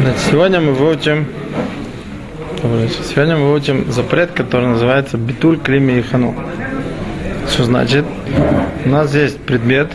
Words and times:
Значит, 0.00 0.20
сегодня 0.30 0.60
мы 0.62 0.72
выучим 0.72 1.26
Сегодня 3.12 3.36
мы 3.36 3.50
выучим 3.50 3.92
запрет, 3.92 4.30
который 4.30 4.66
называется 4.66 5.18
битуль 5.18 5.58
клими 5.58 5.98
и 5.98 6.02
хану. 6.02 6.34
Что 7.50 7.64
значит? 7.64 8.06
У 8.86 8.88
нас 8.88 9.14
есть 9.14 9.38
предмет, 9.40 9.88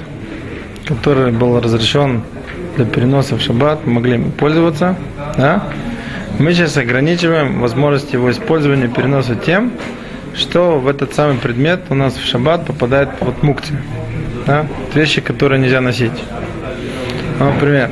который 0.86 1.32
был 1.32 1.60
разрешен 1.60 2.22
для 2.76 2.86
переноса 2.86 3.36
в 3.36 3.42
шаббат, 3.42 3.80
мы 3.86 3.94
могли 3.94 4.16
им 4.16 4.32
пользоваться. 4.32 4.96
Да? 5.38 5.64
Мы 6.38 6.54
сейчас 6.54 6.78
ограничиваем 6.78 7.60
возможность 7.60 8.14
его 8.14 8.30
использования 8.30 8.88
переноса 8.88 9.36
тем, 9.36 9.72
что 10.36 10.78
в 10.78 10.88
этот 10.88 11.16
самый 11.16 11.38
предмет 11.38 11.82
у 11.90 11.96
нас 11.96 12.14
в 12.16 12.24
шаббат 12.24 12.68
попадает 12.68 13.10
вот 13.22 13.42
мукти. 13.42 13.74
Да? 14.46 14.68
Вещи, 14.94 15.22
которые 15.22 15.60
нельзя 15.60 15.82
носить. 15.82 16.24
Ну, 17.40 17.46
например, 17.52 17.90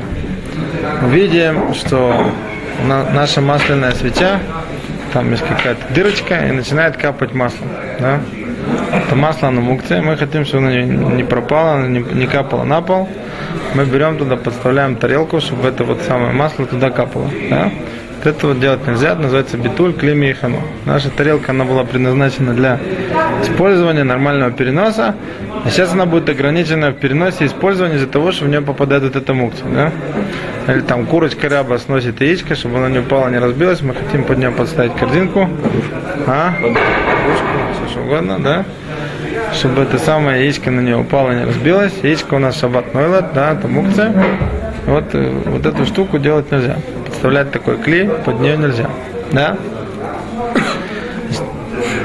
видим, 1.08 1.74
что 1.74 2.30
наша 2.86 3.40
масляная 3.40 3.92
свеча, 3.92 4.40
там 5.12 5.30
есть 5.30 5.44
какая-то 5.44 5.92
дырочка, 5.94 6.46
и 6.46 6.52
начинает 6.52 6.96
капать 6.96 7.34
масло. 7.34 7.66
Да? 8.00 8.20
Это 8.92 9.16
масло 9.16 9.50
на 9.50 9.60
мукте, 9.60 10.00
мы 10.00 10.16
хотим, 10.16 10.44
чтобы 10.44 10.66
оно 10.66 10.80
не 10.80 11.24
пропало, 11.24 11.86
не, 11.86 12.00
не 12.00 12.26
капало 12.26 12.64
на 12.64 12.80
пол. 12.80 13.08
Мы 13.74 13.84
берем 13.84 14.18
туда, 14.18 14.36
подставляем 14.36 14.96
тарелку, 14.96 15.40
чтобы 15.40 15.68
это 15.68 15.84
вот 15.84 16.00
самое 16.02 16.32
масло 16.32 16.66
туда 16.66 16.90
капало. 16.90 17.30
Да? 17.50 17.70
Вот 18.24 18.34
это 18.36 18.46
вот 18.46 18.58
делать 18.58 18.86
нельзя, 18.86 19.12
это 19.12 19.20
называется 19.20 19.58
битуль, 19.58 19.92
клими 19.92 20.30
и 20.30 20.32
хану. 20.32 20.62
Наша 20.86 21.10
тарелка, 21.10 21.52
она 21.52 21.66
была 21.66 21.84
предназначена 21.84 22.54
для 22.54 22.80
использования 23.42 24.02
нормального 24.02 24.50
переноса, 24.50 25.14
а 25.62 25.68
сейчас 25.68 25.92
она 25.92 26.06
будет 26.06 26.30
ограничена 26.30 26.92
в 26.92 26.94
переносе 26.94 27.44
и 27.44 27.46
использовании 27.48 27.96
из-за 27.96 28.06
того, 28.06 28.32
что 28.32 28.46
в 28.46 28.48
нее 28.48 28.62
попадает 28.62 29.02
вот 29.02 29.14
эта 29.14 29.34
мукция. 29.34 29.68
Да? 29.68 30.72
Или 30.72 30.80
там 30.80 31.04
курочка 31.04 31.48
ряба 31.48 31.76
сносит 31.76 32.18
яичко, 32.22 32.54
чтобы 32.54 32.78
она 32.78 32.88
не 32.88 33.00
упала, 33.00 33.28
не 33.28 33.38
разбилась, 33.38 33.82
мы 33.82 33.92
хотим 33.92 34.24
под 34.24 34.38
нее 34.38 34.52
подставить 34.52 34.96
корзинку, 34.96 35.46
а? 36.26 36.54
все 37.74 37.90
что 37.90 38.00
угодно, 38.00 38.38
да? 38.38 38.64
Чтобы 39.52 39.82
это 39.82 39.98
самое 39.98 40.42
яичко 40.44 40.70
на 40.70 40.80
нее 40.80 40.96
упало, 40.96 41.32
не 41.32 41.44
разбилось. 41.44 41.92
Яичко 42.02 42.34
у 42.34 42.38
нас 42.38 42.58
шаббат 42.58 42.94
нойлат, 42.94 43.34
да, 43.34 43.52
это 43.52 43.68
мукция. 43.68 44.14
Вот, 44.86 45.04
э, 45.14 45.42
вот 45.46 45.66
эту 45.66 45.86
штуку 45.86 46.18
делать 46.18 46.50
нельзя 46.52 46.76
вставлять 47.24 47.52
такой 47.52 47.78
клей, 47.78 48.06
под 48.06 48.40
нее 48.40 48.58
нельзя. 48.58 48.90
Да? 49.32 49.56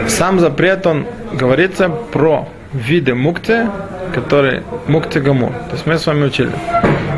Сам 0.08 0.40
запрет, 0.40 0.88
он 0.88 1.06
говорится 1.34 1.90
про 1.90 2.48
виды 2.72 3.16
мукты, 3.16 3.68
которые 4.16 4.64
мукты 4.88 5.20
гамур. 5.20 5.50
То 5.50 5.74
есть 5.74 5.86
мы 5.86 5.98
с 5.98 6.06
вами 6.08 6.24
учили, 6.24 6.52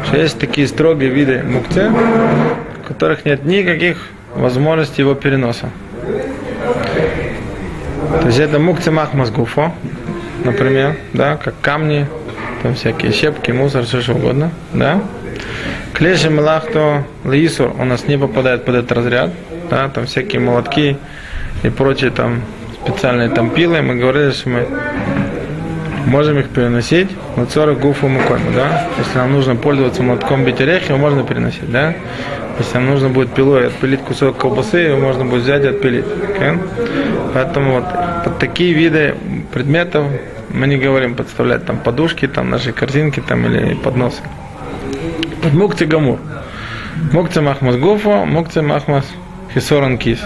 что 0.05 0.17
есть 0.17 0.39
такие 0.39 0.67
строгие 0.67 1.11
виды 1.11 1.43
мукты, 1.43 1.89
в 1.89 2.87
которых 2.87 3.23
нет 3.23 3.45
никаких 3.45 3.97
возможностей 4.33 5.03
его 5.03 5.13
переноса. 5.13 5.69
То 8.21 8.25
есть 8.25 8.39
это 8.39 8.57
мукты 8.57 8.89
махмазгуфо, 8.89 9.73
например, 10.43 10.97
да, 11.13 11.37
как 11.37 11.53
камни, 11.61 12.07
там 12.63 12.73
всякие 12.73 13.11
щепки, 13.11 13.51
мусор, 13.51 13.85
все 13.85 14.01
что 14.01 14.13
угодно, 14.13 14.49
да. 14.73 15.01
Клеши 16.01 16.31
Мелахто 16.31 17.03
Лаисур 17.23 17.75
у 17.77 17.85
нас 17.85 18.07
не 18.07 18.17
попадает 18.17 18.65
под 18.65 18.73
этот 18.73 18.91
разряд. 18.91 19.29
Да, 19.69 19.87
там 19.87 20.07
всякие 20.07 20.41
молотки 20.41 20.97
и 21.61 21.69
прочие 21.69 22.09
там 22.09 22.41
специальные 22.83 23.29
там 23.29 23.51
пилы. 23.51 23.83
Мы 23.83 23.97
говорили, 23.97 24.31
что 24.31 24.49
мы 24.49 24.67
можем 26.07 26.39
их 26.39 26.49
переносить 26.49 27.07
на 27.37 27.45
40 27.45 27.79
гуфу 27.79 28.07
мукойму, 28.07 28.51
да. 28.55 28.87
Если 28.97 29.15
нам 29.15 29.31
нужно 29.31 29.55
пользоваться 29.55 30.01
молотком 30.01 30.43
бить 30.43 30.59
орехи, 30.59 30.89
его 30.89 30.97
можно 30.97 31.23
переносить, 31.23 31.71
да. 31.71 31.93
Если 32.57 32.79
нам 32.79 32.87
нужно 32.87 33.09
будет 33.09 33.35
пилой 33.35 33.67
отпилить 33.67 34.01
кусок 34.01 34.37
колбасы, 34.37 34.77
его 34.79 34.97
можно 34.97 35.23
будет 35.23 35.43
взять 35.43 35.63
и 35.65 35.67
отпилить. 35.67 36.05
Okay? 36.05 36.59
Поэтому 37.35 37.75
вот 37.75 37.85
под 38.25 38.39
такие 38.39 38.73
виды 38.73 39.13
предметов 39.53 40.07
мы 40.49 40.65
не 40.65 40.77
говорим 40.77 41.13
подставлять 41.13 41.67
там 41.67 41.77
подушки, 41.77 42.27
там 42.27 42.49
наши 42.49 42.71
корзинки 42.71 43.19
там 43.19 43.45
или 43.45 43.75
подносы. 43.75 44.23
Мукти 45.49 45.85
Гамур. 45.85 46.19
Мукти 47.11 47.39
Махмас 47.39 47.75
Гуфа, 47.75 48.25
Мукти 48.25 48.59
Махмас 48.59 49.05
Хисоран 49.53 49.97
Кис. 49.97 50.19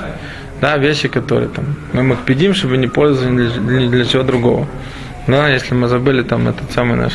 Да, 0.61 0.77
вещи, 0.77 1.07
которые 1.07 1.49
там 1.49 1.65
мы 1.93 2.03
макпедим, 2.03 2.53
чтобы 2.53 2.77
не 2.77 2.87
пользовались 2.87 3.53
для, 3.53 3.87
для 3.87 4.05
чего 4.05 4.23
другого. 4.23 4.67
Да, 5.27 5.49
если 5.49 5.73
мы 5.73 5.87
забыли 5.87 6.21
там 6.21 6.47
этот 6.47 6.71
самый 6.71 6.97
наш 6.97 7.13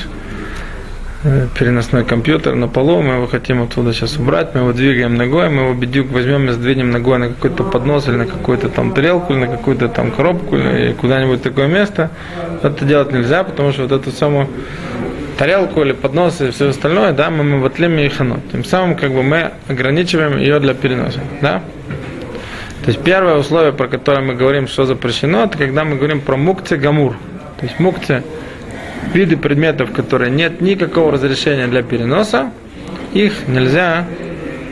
э, 1.25 1.47
переносной 1.59 2.05
компьютер 2.05 2.55
на 2.55 2.69
полу, 2.69 3.03
мы 3.03 3.15
его 3.15 3.27
хотим 3.27 3.62
оттуда 3.62 3.93
сейчас 3.93 4.16
убрать, 4.16 4.55
мы 4.55 4.62
его 4.62 4.72
двигаем 4.72 5.15
ногой, 5.15 5.49
мы 5.49 5.62
его 5.62 5.75
бедюк 5.75 6.10
возьмем 6.10 6.49
и 6.49 6.53
сдвинем 6.53 6.91
ногой 6.91 7.19
на 7.19 7.28
какой-то 7.28 7.65
поднос 7.65 8.09
или 8.09 8.16
на 8.16 8.27
какую-то 8.27 8.69
там 8.69 8.93
тарелку, 8.93 9.33
или 9.33 9.41
на 9.41 9.47
какую-то 9.47 9.89
там 9.89 10.10
коробку, 10.10 10.56
или 10.56 10.93
куда-нибудь 10.93 11.43
такое 11.43 11.69
место. 11.69 12.10
Это 12.62 12.84
делать 12.84 13.12
нельзя, 13.12 13.44
потому 13.44 13.72
что 13.72 13.83
вот 13.83 13.93
эту 13.93 14.10
самую 14.10 14.49
тарелку 15.41 15.81
или 15.81 15.93
поднос 15.93 16.43
и 16.43 16.51
все 16.51 16.69
остальное, 16.69 17.12
да, 17.12 17.31
мы 17.31 17.43
мы 17.43 17.61
ватлим 17.61 17.99
и 17.99 18.06
хану. 18.11 18.43
Тем 18.53 18.62
самым 18.62 18.95
как 18.95 19.11
бы 19.11 19.23
мы 19.23 19.53
ограничиваем 19.69 20.37
ее 20.37 20.61
для 20.61 20.75
переноса, 20.75 21.21
да. 21.41 21.62
То 22.84 22.89
есть 22.89 23.03
первое 23.03 23.37
условие, 23.37 23.73
про 23.73 23.89
которое 23.89 24.21
мы 24.21 24.34
говорим, 24.34 24.69
что 24.69 24.84
запрещено, 24.84 25.45
это 25.45 25.56
когда 25.56 25.84
мы 25.84 25.97
говорим 25.97 26.21
про 26.21 26.37
мукце 26.37 26.77
гамур. 26.77 27.17
То 27.59 27.65
есть 27.65 27.78
мукце 27.78 28.23
виды 29.15 29.39
предметов, 29.39 29.93
которые 29.93 30.31
нет 30.31 30.61
никакого 30.61 31.12
разрешения 31.12 31.69
для 31.69 31.83
переноса, 31.83 32.51
их 33.15 33.49
нельзя 33.49 34.05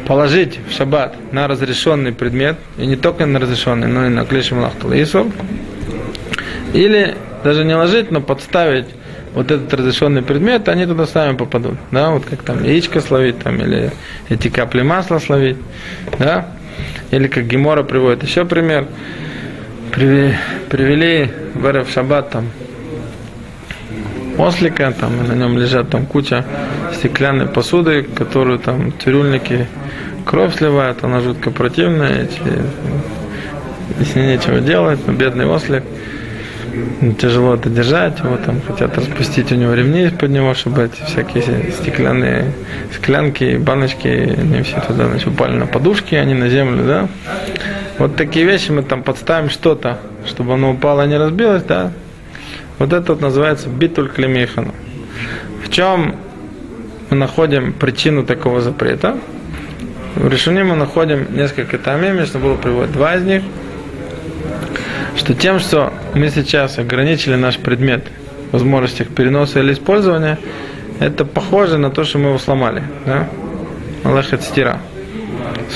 положить 0.07 0.61
в 0.69 0.77
шаббат 0.77 1.17
на 1.33 1.49
разрешенный 1.49 2.13
предмет, 2.13 2.57
и 2.77 2.85
не 2.85 2.97
только 2.97 3.25
на 3.25 3.41
разрешенный, 3.41 3.89
но 3.89 4.05
и 4.05 4.11
на 4.11 4.27
клешем 4.27 4.59
лахтал 4.59 4.93
Или 6.75 7.15
даже 7.43 7.65
не 7.65 7.75
ложить, 7.75 8.11
но 8.11 8.21
подставить 8.21 8.85
вот 9.39 9.53
этот 9.53 9.73
разрешенный 9.73 10.23
предмет, 10.23 10.69
они 10.69 10.85
туда 10.85 11.07
сами 11.07 11.37
попадут. 11.37 11.75
Да, 11.93 12.11
вот 12.11 12.25
как 12.25 12.43
там 12.43 12.65
яичко 12.65 13.01
словить, 13.01 13.39
там, 13.39 13.61
или 13.61 13.93
эти 14.29 14.49
капли 14.49 14.83
масла 14.83 15.21
словить. 15.21 15.59
Да? 16.19 16.49
Или 17.13 17.29
как 17.29 17.47
Гемора 17.47 17.85
приводит 17.85 18.25
еще 18.25 18.45
пример. 18.45 18.89
Привели, 19.93 20.35
привели 20.69 21.31
в 21.55 21.65
Эрев 21.67 21.89
Шаббат 21.89 22.31
там 22.31 22.51
ослика, 24.39 24.93
там, 24.99 25.25
и 25.25 25.29
на 25.29 25.35
нем 25.35 25.57
лежат 25.57 25.89
там 25.89 26.05
куча 26.05 26.45
стеклянной 26.97 27.47
посуды, 27.47 28.03
которую 28.03 28.59
там 28.59 28.93
цирюльники 28.99 29.69
кровь 30.25 30.57
сливают, 30.57 31.05
она 31.05 31.21
жутко 31.21 31.53
противная, 31.53 32.29
если 34.01 34.21
нечего 34.21 34.59
делать, 34.59 34.99
бедный 35.07 35.47
ослик 35.47 35.85
тяжело 37.19 37.55
это 37.55 37.69
держать, 37.69 38.19
его 38.21 38.37
там 38.37 38.61
хотят 38.61 38.97
распустить 38.97 39.53
у 39.53 39.55
него 39.55 39.75
ремни 39.75 40.05
из-под 40.05 40.31
него, 40.31 40.55
чтобы 40.55 40.85
эти 40.85 41.03
всякие 41.03 41.73
стеклянные 41.73 42.53
склянки, 42.95 43.57
баночки, 43.57 44.09
они 44.09 44.63
все 44.63 44.81
туда 44.81 45.07
значит, 45.07 45.29
упали 45.29 45.57
на 45.57 45.67
подушки, 45.67 46.15
они 46.15 46.35
на 46.35 46.49
землю, 46.49 46.85
да. 46.85 47.09
Вот 47.99 48.17
такие 48.17 48.47
вещи 48.47 48.71
мы 48.71 48.83
там 48.83 49.03
подставим 49.03 49.51
что-то, 49.51 49.99
чтобы 50.27 50.55
оно 50.55 50.73
упало 50.73 51.05
и 51.05 51.09
не 51.09 51.17
разбилось, 51.17 51.63
да. 51.63 51.93
Вот 52.79 52.93
это 52.93 53.13
вот 53.13 53.21
называется 53.21 53.69
битуль 53.69 54.09
клемейхану. 54.09 54.75
В 55.65 55.71
чем 55.71 56.17
мы 57.11 57.17
находим 57.17 57.73
причину 57.73 58.25
такого 58.25 58.61
запрета? 58.61 59.19
В 60.15 60.29
решении 60.29 60.63
мы 60.63 60.77
находим 60.77 61.27
несколько 61.31 61.79
тамим, 61.79 62.19
если 62.19 62.39
было 62.39 62.57
приводить 62.57 62.93
два 62.93 63.17
из 63.17 63.23
них– 63.23 63.43
что 65.19 65.35
тем, 65.35 65.59
что 65.59 65.93
мы 66.15 66.31
сейчас 66.31 66.79
ограничили 66.79 67.35
наш 67.35 67.59
предмет 67.59 68.05
в 68.51 68.53
возможностях 68.53 69.09
переноса 69.09 69.59
или 69.59 69.73
использования, 69.73 70.39
это 71.01 71.25
похоже 71.25 71.77
на 71.77 71.91
то, 71.91 72.05
что 72.05 72.19
мы 72.19 72.29
его 72.29 72.39
сломали. 72.39 72.83
Да? 73.05 73.29
Аллахет 74.05 74.43
стира. 74.43 74.79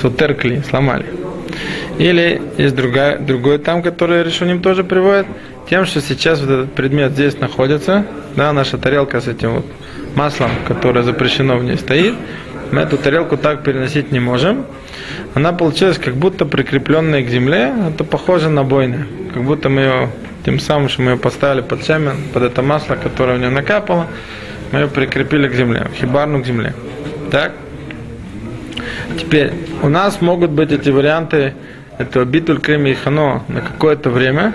Сутеркли, 0.00 0.62
сломали. 0.68 1.06
Или 1.98 2.40
есть 2.56 2.74
другая, 2.74 3.18
другой 3.18 3.58
там, 3.58 3.82
который 3.82 4.22
решением 4.22 4.62
тоже 4.62 4.84
приводит, 4.84 5.26
тем, 5.68 5.84
что 5.86 6.00
сейчас 6.00 6.40
вот 6.40 6.50
этот 6.50 6.72
предмет 6.72 7.12
здесь 7.12 7.38
находится, 7.38 8.06
да, 8.36 8.52
наша 8.52 8.78
тарелка 8.78 9.20
с 9.20 9.28
этим 9.28 9.56
вот 9.56 9.66
маслом, 10.14 10.50
которое 10.66 11.02
запрещено 11.02 11.56
в 11.56 11.64
ней 11.64 11.76
стоит, 11.76 12.14
мы 12.70 12.80
эту 12.80 12.96
тарелку 12.96 13.36
так 13.36 13.62
переносить 13.64 14.12
не 14.12 14.20
можем. 14.20 14.64
Она 15.34 15.52
получилась 15.52 15.98
как 15.98 16.14
будто 16.14 16.46
прикрепленная 16.46 17.22
к 17.22 17.28
земле, 17.28 17.72
это 17.90 18.04
похоже 18.04 18.48
на 18.48 18.64
бойня 18.64 19.06
как 19.32 19.42
будто 19.44 19.68
мы 19.68 19.80
ее, 19.80 20.10
тем 20.44 20.58
самым, 20.60 20.88
что 20.88 21.02
мы 21.02 21.12
ее 21.12 21.16
поставили 21.16 21.62
под 21.62 21.84
семя, 21.84 22.12
под 22.32 22.42
это 22.42 22.62
масло, 22.62 22.96
которое 22.96 23.36
в 23.36 23.40
нее 23.40 23.50
накапало, 23.50 24.06
мы 24.70 24.80
ее 24.80 24.88
прикрепили 24.88 25.48
к 25.48 25.54
земле, 25.54 25.88
хибарну 25.98 26.42
к 26.42 26.46
земле. 26.46 26.74
Так? 27.30 27.52
Теперь, 29.18 29.52
у 29.82 29.88
нас 29.88 30.20
могут 30.20 30.50
быть 30.50 30.72
эти 30.72 30.90
варианты 30.90 31.54
этого 31.98 32.24
битуль 32.24 32.60
креми 32.60 32.90
и 32.90 32.94
хано 32.94 33.42
на 33.48 33.60
какое-то 33.60 34.10
время, 34.10 34.54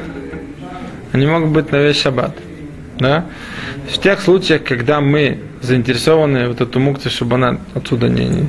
они 1.11 1.25
могут 1.25 1.49
быть 1.49 1.71
на 1.71 1.77
весь 1.77 2.01
шаббат. 2.01 2.35
Да? 2.99 3.25
В 3.89 3.97
тех 3.99 4.19
случаях, 4.19 4.63
когда 4.63 5.01
мы 5.01 5.39
заинтересованы 5.61 6.47
вот 6.47 6.61
эту 6.61 6.79
мукцию, 6.79 7.11
чтобы 7.11 7.35
она 7.35 7.57
отсюда 7.73 8.09
не, 8.09 8.25
не, 8.25 8.47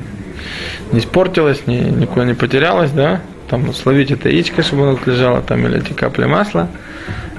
не 0.91 0.99
испортилось, 0.99 1.65
ни, 1.67 1.77
никуда 1.77 2.25
не 2.25 2.33
потерялось, 2.33 2.91
да, 2.91 3.21
там 3.49 3.73
словить 3.73 4.11
это 4.11 4.29
яичко, 4.29 4.61
чтобы 4.61 4.83
оно 4.83 4.99
лежало, 5.05 5.41
там, 5.41 5.65
или 5.65 5.79
эти 5.79 5.93
капли 5.93 6.25
масла. 6.25 6.69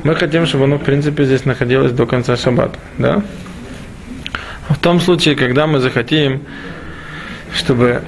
Мы 0.02 0.14
хотим, 0.14 0.46
чтобы 0.46 0.64
оно, 0.64 0.78
в 0.78 0.82
принципе, 0.82 1.24
здесь 1.24 1.44
находилось 1.44 1.92
до 1.92 2.06
конца 2.06 2.36
шаббата, 2.36 2.78
да. 2.98 3.22
В 4.68 4.78
том 4.78 5.00
случае, 5.00 5.36
когда 5.36 5.66
мы 5.66 5.78
захотим, 5.78 6.42
чтобы 7.54 8.02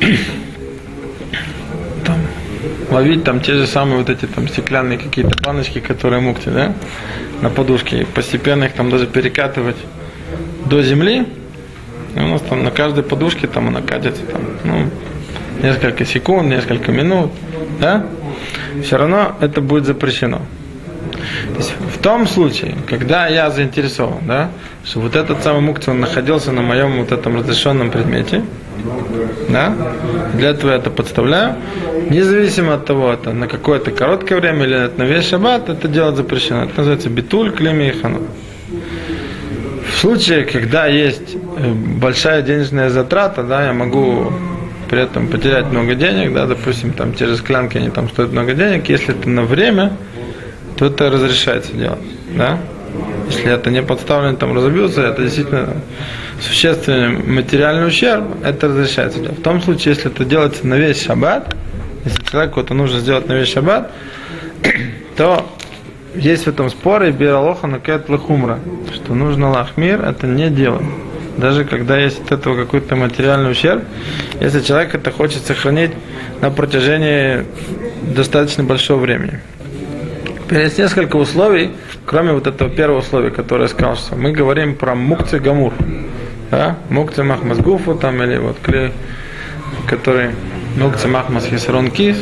там, 2.04 2.20
ловить 2.90 3.24
там 3.24 3.40
те 3.40 3.54
же 3.54 3.66
самые 3.66 3.98
вот 3.98 4.10
эти 4.10 4.26
там 4.26 4.48
стеклянные 4.48 4.98
какие-то 4.98 5.36
баночки, 5.42 5.80
которые 5.80 6.20
мукти, 6.20 6.48
да, 6.48 6.74
на 7.40 7.50
подушке, 7.50 8.02
и 8.02 8.04
постепенно 8.04 8.64
их 8.64 8.72
там 8.72 8.90
даже 8.90 9.06
перекатывать 9.06 9.76
до 10.66 10.82
земли, 10.82 11.26
и 12.14 12.18
у 12.18 12.28
нас 12.28 12.42
там 12.42 12.62
на 12.62 12.70
каждой 12.70 13.04
подушке 13.04 13.46
там 13.46 13.68
она 13.68 13.80
катится 13.80 14.22
там, 14.22 14.42
ну, 14.64 14.90
несколько 15.62 16.04
секунд, 16.04 16.48
несколько 16.48 16.92
минут, 16.92 17.32
да, 17.80 18.06
все 18.82 18.96
равно 18.96 19.36
это 19.40 19.60
будет 19.60 19.86
запрещено. 19.86 20.40
То 21.52 21.56
есть 21.58 21.74
в 21.94 21.98
том 21.98 22.26
случае, 22.26 22.74
когда 22.88 23.26
я 23.26 23.50
заинтересован, 23.50 24.26
да, 24.26 24.50
что 24.84 25.00
вот 25.00 25.16
этот 25.16 25.42
самый 25.42 25.60
мукти, 25.60 25.90
он 25.90 26.00
находился 26.00 26.52
на 26.52 26.62
моем 26.62 26.98
вот 26.98 27.12
этом 27.12 27.36
разрешенном 27.36 27.90
предмете, 27.90 28.42
да, 29.48 29.74
для 30.34 30.50
этого 30.50 30.70
я 30.70 30.76
это 30.76 30.90
подставляю, 30.90 31.56
независимо 32.10 32.74
от 32.74 32.86
того, 32.86 33.12
это 33.12 33.32
на 33.32 33.48
какое-то 33.48 33.90
короткое 33.90 34.40
время 34.40 34.64
или 34.64 34.84
это 34.84 34.98
на 34.98 35.04
весь 35.04 35.28
шаббат, 35.28 35.68
это 35.68 35.88
делать 35.88 36.16
запрещено. 36.16 36.64
Это 36.64 36.78
называется 36.78 37.10
битуль, 37.10 37.50
клеми 37.52 37.88
и 37.88 37.92
хану. 37.92 38.22
В 39.90 40.00
случае, 40.00 40.44
когда 40.44 40.86
есть 40.86 41.34
э, 41.34 41.72
большая 41.72 42.42
денежная 42.42 42.90
затрата, 42.90 43.42
да, 43.42 43.66
я 43.66 43.72
могу 43.72 44.32
при 44.88 45.02
этом 45.02 45.28
потерять 45.28 45.66
много 45.66 45.94
денег, 45.94 46.32
да, 46.34 46.46
допустим, 46.46 46.92
там 46.92 47.12
те 47.12 47.26
же 47.26 47.36
склянки, 47.36 47.78
они 47.78 47.90
там 47.90 48.08
стоят 48.08 48.32
много 48.32 48.54
денег, 48.54 48.88
если 48.88 49.14
это 49.14 49.28
на 49.28 49.42
время, 49.42 49.92
то 50.76 50.86
это 50.86 51.10
разрешается 51.10 51.72
делать, 51.72 51.98
да. 52.36 52.58
Если 53.28 53.52
это 53.52 53.70
не 53.70 53.82
подставлено, 53.82 54.36
там 54.36 54.56
разобьется, 54.56 55.02
это 55.02 55.22
действительно 55.22 55.74
существенный 56.40 57.10
материальный 57.10 57.86
ущерб, 57.86 58.24
это 58.42 58.68
разрешается 58.68 59.20
делать. 59.20 59.38
В 59.38 59.42
том 59.42 59.60
случае, 59.60 59.94
если 59.94 60.10
это 60.10 60.24
делается 60.24 60.66
на 60.66 60.74
весь 60.74 61.02
шаббат, 61.02 61.54
если 62.04 62.22
человеку 62.24 62.60
это 62.60 62.74
нужно 62.74 63.00
сделать 63.00 63.28
на 63.28 63.34
весь 63.34 63.48
шаббат, 63.48 63.90
то 65.16 65.46
есть 66.14 66.44
в 66.44 66.48
этом 66.48 66.70
споре 66.70 67.10
Биралоха 67.10 67.66
накает 67.66 68.08
лахумра, 68.08 68.58
что 68.94 69.14
нужно 69.14 69.50
лахмир, 69.50 70.02
это 70.02 70.26
не 70.26 70.48
делать. 70.48 70.86
Даже 71.38 71.64
когда 71.64 71.96
есть 71.96 72.20
от 72.20 72.32
этого 72.32 72.56
какой-то 72.56 72.96
материальный 72.96 73.52
ущерб, 73.52 73.84
если 74.40 74.60
человек 74.60 74.94
это 74.96 75.12
хочет 75.12 75.46
сохранить 75.46 75.92
на 76.40 76.50
протяжении 76.50 77.44
достаточно 78.02 78.64
большого 78.64 78.98
времени. 79.00 79.40
Теперь 80.44 80.62
есть 80.62 80.78
несколько 80.78 81.14
условий, 81.14 81.70
кроме 82.06 82.32
вот 82.32 82.48
этого 82.48 82.68
первого 82.68 82.98
условия, 82.98 83.30
которое 83.30 83.62
я 83.62 83.68
сказал, 83.68 83.94
что 83.94 84.16
мы 84.16 84.32
говорим 84.32 84.74
про 84.74 84.96
мукцы 84.96 85.38
гамур. 85.38 85.74
Да? 86.50 86.76
Мукцы 86.90 87.22
махмазгуфу 87.22 87.94
там 87.94 88.20
или 88.20 88.38
вот 88.38 88.58
клей, 88.60 88.90
который 89.86 90.30
мукцы 90.76 91.06
махмаз 91.06 91.46
хисарон 91.46 91.92
кис, 91.92 92.16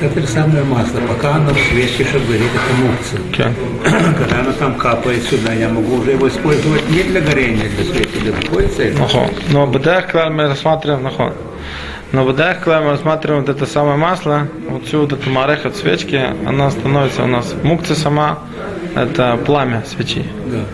это 0.00 0.20
же 0.20 0.26
самое 0.26 0.64
масло. 0.64 1.00
Пока 1.08 1.36
оно 1.36 1.50
в 1.50 1.58
свечке, 1.70 2.04
чтобы 2.04 2.26
гореть, 2.26 2.50
это 2.54 2.74
мукция. 2.82 3.20
Okay. 3.30 4.16
Когда 4.18 4.40
оно 4.40 4.52
там 4.52 4.74
капает 4.74 5.22
сюда, 5.24 5.52
я 5.52 5.68
могу 5.68 5.96
уже 5.96 6.12
его 6.12 6.28
использовать 6.28 6.88
не 6.90 7.02
для 7.02 7.20
горения, 7.20 7.68
для 7.68 7.84
свечи, 7.84 8.18
для 8.20 8.32
другой 8.32 8.68
цели. 8.68 8.96
Нахон. 8.96 9.28
Но 9.50 9.66
бдах 9.66 10.10
клал 10.10 10.30
мы 10.30 10.48
рассматриваем, 10.48 11.02
нахон. 11.02 11.32
Но 12.12 12.24
бдах 12.24 12.62
клал 12.62 12.82
мы 12.82 12.90
рассматриваем 12.90 13.44
вот 13.44 13.56
это 13.56 13.66
самое 13.66 13.96
масло, 13.96 14.48
вот 14.68 14.86
всю 14.86 15.00
вот 15.00 15.12
эту 15.12 15.30
марех 15.30 15.64
от 15.64 15.76
свечки, 15.76 16.20
она 16.46 16.70
становится 16.70 17.24
у 17.24 17.26
нас 17.26 17.54
мукция 17.62 17.96
сама, 17.96 18.40
это 18.94 19.38
пламя 19.44 19.82
свечи. 19.86 20.26
Да. 20.46 20.64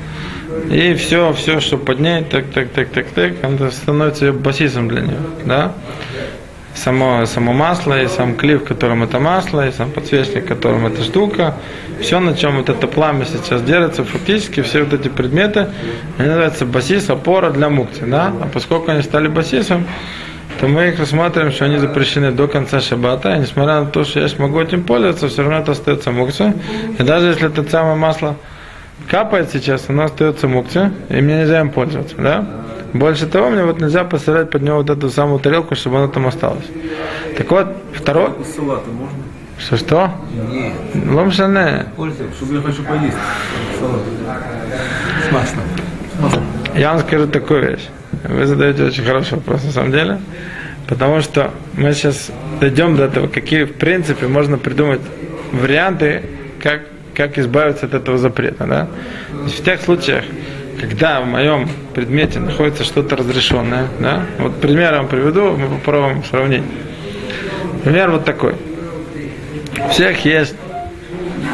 И 0.74 0.94
все, 0.94 1.32
все, 1.32 1.60
что 1.60 1.78
под 1.78 2.00
ней, 2.00 2.24
так, 2.24 2.46
так, 2.52 2.70
так, 2.70 2.88
так, 2.88 3.06
так, 3.14 3.32
это 3.42 3.70
становится 3.70 4.32
басисом 4.32 4.88
для 4.88 5.02
нее, 5.02 5.18
да? 5.44 5.72
Само, 6.74 7.26
само 7.26 7.52
масло, 7.52 8.00
и 8.02 8.06
сам 8.08 8.36
клей, 8.36 8.56
в 8.56 8.64
котором 8.64 9.02
это 9.02 9.18
масло, 9.18 9.66
и 9.66 9.72
сам 9.72 9.90
подсвечник, 9.90 10.44
в 10.44 10.48
котором 10.48 10.86
эта 10.86 11.02
штука, 11.02 11.54
все, 12.00 12.20
на 12.20 12.36
чем 12.36 12.56
вот 12.56 12.68
это 12.68 12.86
пламя 12.86 13.24
сейчас 13.24 13.62
держится, 13.62 14.04
фактически 14.04 14.62
все 14.62 14.84
вот 14.84 14.92
эти 14.92 15.08
предметы, 15.08 15.68
они 16.18 16.28
называются 16.28 16.66
басис, 16.66 17.10
опора 17.10 17.50
для 17.50 17.68
мукти, 17.68 18.04
да? 18.04 18.32
А 18.40 18.48
поскольку 18.52 18.90
они 18.90 19.02
стали 19.02 19.28
басисом, 19.28 19.86
то 20.60 20.66
мы 20.66 20.88
их 20.88 20.98
рассматриваем, 20.98 21.52
что 21.52 21.66
они 21.66 21.78
запрещены 21.78 22.32
до 22.32 22.48
конца 22.48 22.80
шаббата, 22.80 23.34
и 23.34 23.38
несмотря 23.40 23.80
на 23.80 23.86
то, 23.86 24.04
что 24.04 24.20
я 24.20 24.28
смогу 24.28 24.60
этим 24.60 24.82
пользоваться, 24.82 25.28
все 25.28 25.42
равно 25.42 25.58
это 25.58 25.72
остается 25.72 26.10
мукция. 26.10 26.54
И 26.98 27.02
даже 27.02 27.28
если 27.28 27.48
это 27.48 27.68
самое 27.68 27.96
масло 27.96 28.36
капает 29.08 29.50
сейчас, 29.52 29.84
оно 29.88 30.04
остается 30.04 30.48
мукция, 30.48 30.92
и 31.08 31.20
мне 31.20 31.40
нельзя 31.40 31.60
им 31.60 31.70
пользоваться, 31.70 32.16
да? 32.16 32.46
Больше 32.92 33.26
того, 33.26 33.50
мне 33.50 33.64
вот 33.64 33.80
нельзя 33.80 34.04
поставлять 34.04 34.50
под 34.50 34.62
него 34.62 34.78
вот 34.78 34.90
эту 34.90 35.10
самую 35.10 35.40
тарелку, 35.40 35.74
чтобы 35.74 35.98
она 35.98 36.08
там 36.08 36.26
осталась. 36.26 36.64
Так 37.36 37.50
вот, 37.50 37.68
второй... 37.92 38.30
Из 38.40 38.54
салата 38.54 38.88
можно? 38.90 39.18
Что 39.58 39.76
что? 39.76 40.10
Нет, 40.50 40.72
Ломшане. 40.94 41.86
Чтобы 42.36 42.54
я 42.54 42.62
хочу 42.62 42.82
поесть. 42.84 43.16
Салат. 43.80 44.00
с 45.28 45.32
маслом. 45.32 46.44
Я 46.76 46.92
вам 46.92 47.00
скажу 47.00 47.26
такую 47.26 47.70
вещь. 47.70 47.88
Вы 48.24 48.46
задаете 48.46 48.84
очень 48.84 49.04
хороший 49.04 49.34
вопрос 49.34 49.64
на 49.64 49.72
самом 49.72 49.92
деле. 49.92 50.20
Потому 50.86 51.20
что 51.20 51.50
мы 51.74 51.92
сейчас 51.92 52.30
дойдем 52.60 52.96
до 52.96 53.04
этого, 53.04 53.26
какие 53.26 53.64
в 53.64 53.74
принципе 53.74 54.26
можно 54.26 54.58
придумать 54.58 55.00
варианты, 55.52 56.22
как, 56.62 56.82
как 57.14 57.36
избавиться 57.36 57.86
от 57.86 57.94
этого 57.94 58.16
запрета. 58.16 58.64
Да? 58.66 58.88
В 59.30 59.62
тех 59.62 59.82
случаях, 59.82 60.24
когда 60.80 61.20
в 61.20 61.26
моем 61.26 61.68
предмете 61.94 62.38
находится 62.38 62.84
что-то 62.84 63.16
разрешенное, 63.16 63.88
да, 63.98 64.22
вот 64.38 64.60
пример 64.60 64.92
я 64.92 64.98
вам 64.98 65.08
приведу, 65.08 65.56
мы 65.56 65.68
попробуем 65.68 66.24
сравнить. 66.24 66.62
Пример 67.84 68.10
вот 68.10 68.24
такой. 68.24 68.54
У 69.84 69.88
всех 69.90 70.24
есть 70.24 70.54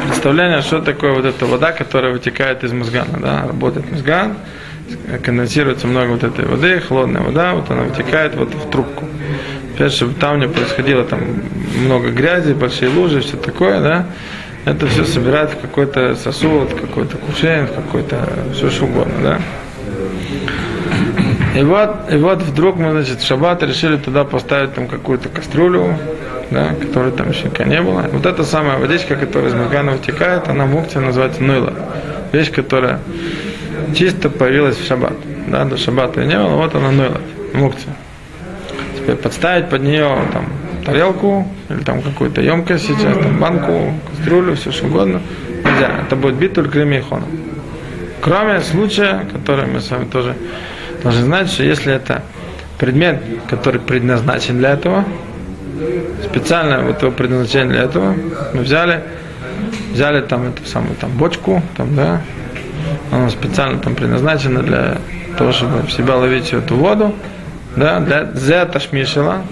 представление, 0.07 0.61
что 0.61 0.81
такое 0.81 1.13
вот 1.13 1.25
эта 1.25 1.45
вода, 1.45 1.71
которая 1.71 2.11
вытекает 2.11 2.63
из 2.63 2.71
мозгана, 2.71 3.19
да, 3.19 3.47
работает 3.47 3.91
мозган, 3.91 4.35
конденсируется 5.23 5.87
много 5.87 6.11
вот 6.11 6.23
этой 6.23 6.45
воды, 6.45 6.79
холодная 6.79 7.21
вода, 7.21 7.53
вот 7.53 7.69
она 7.69 7.83
вытекает 7.83 8.35
вот 8.35 8.53
в 8.53 8.69
трубку. 8.69 9.05
Опять, 9.75 9.91
чтобы 9.91 10.13
там 10.13 10.39
не 10.39 10.47
происходило 10.47 11.03
там 11.03 11.19
много 11.79 12.11
грязи, 12.11 12.53
большие 12.53 12.89
лужи, 12.89 13.21
все 13.21 13.37
такое, 13.37 13.81
да, 13.81 14.05
это 14.65 14.87
все 14.87 15.05
собирают 15.05 15.51
в 15.51 15.61
какой-то 15.61 16.15
сосуд, 16.15 16.73
какой-то 16.73 17.17
кувшин, 17.17 17.67
в 17.67 17.73
какой-то 17.73 18.27
все 18.53 18.69
что 18.69 18.85
угодно, 18.85 19.13
да. 19.21 19.39
И 21.55 21.63
вот, 21.63 22.11
и 22.11 22.17
вот 22.17 22.41
вдруг 22.41 22.77
мы, 22.77 22.91
значит, 22.91 23.21
в 23.21 23.25
шаббат 23.25 23.63
решили 23.63 23.95
туда 23.97 24.25
поставить 24.25 24.73
там 24.73 24.87
какую-то 24.87 25.29
кастрюлю, 25.29 25.97
да, 26.51 26.73
которой 26.73 27.11
там 27.11 27.29
еще 27.29 27.45
никогда 27.45 27.65
не 27.65 27.81
было. 27.81 28.01
Вот 28.11 28.25
эта 28.25 28.43
самая 28.43 28.77
водичка, 28.77 29.15
которая 29.15 29.51
из 29.51 29.53
Магана 29.53 29.93
вытекает, 29.93 30.49
она 30.49 30.65
мукте 30.65 30.99
называется 30.99 31.43
нойла. 31.43 31.73
Вещь, 32.33 32.51
которая 32.51 32.99
чисто 33.95 34.29
появилась 34.29 34.75
в 34.77 34.85
шаббат. 34.85 35.13
Да, 35.47 35.63
до 35.63 35.77
шаббата 35.77 36.25
не 36.25 36.37
было, 36.37 36.55
вот 36.55 36.75
она 36.75 36.91
нойла, 36.91 37.21
мукте. 37.53 37.87
Теперь 38.97 39.15
подставить 39.15 39.69
под 39.69 39.83
нее 39.83 40.09
там 40.33 40.47
тарелку 40.85 41.47
или 41.69 41.79
там 41.79 42.01
какую-то 42.01 42.41
емкость 42.41 42.87
сейчас, 42.87 43.17
там 43.17 43.39
банку, 43.39 43.93
кастрюлю, 44.09 44.55
все 44.55 44.71
что 44.71 44.85
угодно. 44.85 45.21
Нельзя. 45.63 45.89
Это 46.05 46.15
будет 46.15 46.35
бит 46.35 46.53
только 46.53 46.79
хона. 47.01 47.25
Кроме 48.21 48.61
случая, 48.61 49.25
который 49.31 49.65
мы 49.67 49.81
с 49.81 49.91
вами 49.91 50.05
тоже 50.05 50.35
должны 51.03 51.23
знать, 51.23 51.49
что 51.49 51.63
если 51.63 51.93
это 51.93 52.23
предмет, 52.77 53.21
который 53.49 53.79
предназначен 53.79 54.57
для 54.57 54.71
этого, 54.71 55.05
специально 56.23 56.81
вот 56.81 57.01
его 57.01 57.11
предназначение 57.11 57.69
для 57.69 57.83
этого, 57.83 58.15
мы 58.53 58.61
взяли, 58.61 59.03
взяли 59.91 60.21
там 60.21 60.47
эту 60.49 60.65
самую 60.65 60.95
там 60.95 61.11
бочку, 61.11 61.61
там, 61.77 61.95
да, 61.95 62.21
она 63.11 63.29
специально 63.29 63.79
там 63.79 63.95
предназначена 63.95 64.61
для 64.61 64.97
того, 65.37 65.51
чтобы 65.51 65.81
в 65.83 65.91
себя 65.91 66.15
ловить 66.15 66.53
эту 66.53 66.75
воду, 66.75 67.13
да, 67.75 67.99
для 67.99 68.31
зе 68.33 68.65
ташмишела, 68.65 69.43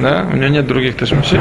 да, 0.00 0.26
у 0.30 0.36
него 0.36 0.48
нет 0.48 0.66
других 0.66 0.96
ташмишей, 0.96 1.40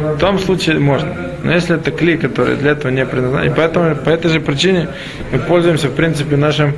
в 0.00 0.18
том 0.18 0.38
случае 0.38 0.78
можно. 0.78 1.14
Но 1.42 1.52
если 1.52 1.76
это 1.76 1.90
клей, 1.90 2.16
который 2.16 2.56
для 2.56 2.72
этого 2.72 2.90
не 2.90 3.04
предназначен, 3.04 3.52
и 3.52 3.54
поэтому 3.54 3.96
по 3.96 4.10
этой 4.10 4.30
же 4.30 4.40
причине 4.40 4.88
мы 5.32 5.38
пользуемся, 5.38 5.88
в 5.88 5.94
принципе, 5.94 6.36
нашим 6.36 6.74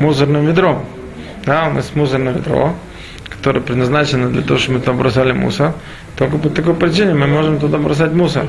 мусорным 0.00 0.46
ведром. 0.46 0.84
Да, 1.44 1.68
у 1.68 1.72
нас 1.72 1.92
мусорное 1.94 2.32
ведро, 2.32 2.74
которое 3.28 3.60
предназначено 3.60 4.28
для 4.28 4.42
того, 4.42 4.58
чтобы 4.58 4.78
мы 4.78 4.84
там 4.84 4.98
бросали 4.98 5.32
мусор. 5.32 5.72
Только 6.16 6.36
по 6.38 6.50
такой 6.50 6.74
причине 6.74 7.14
мы 7.14 7.26
можем 7.26 7.58
туда 7.58 7.78
бросать 7.78 8.12
мусор. 8.12 8.46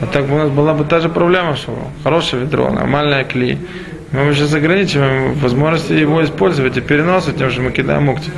А 0.00 0.06
так 0.06 0.30
у 0.30 0.36
нас 0.36 0.50
была 0.50 0.74
бы 0.74 0.84
та 0.84 1.00
же 1.00 1.08
проблема, 1.08 1.56
что 1.56 1.76
хорошее 2.04 2.42
ведро, 2.42 2.70
нормальное 2.70 3.24
клей. 3.24 3.58
Мы 4.12 4.32
сейчас 4.34 4.54
ограничиваем 4.54 5.34
возможности 5.34 5.92
его 5.92 6.22
использовать 6.22 6.76
и 6.76 6.80
переноса 6.80 7.32
тем, 7.32 7.50
что 7.50 7.62
мы 7.62 7.72
кидаем 7.72 8.04
мукти. 8.04 8.30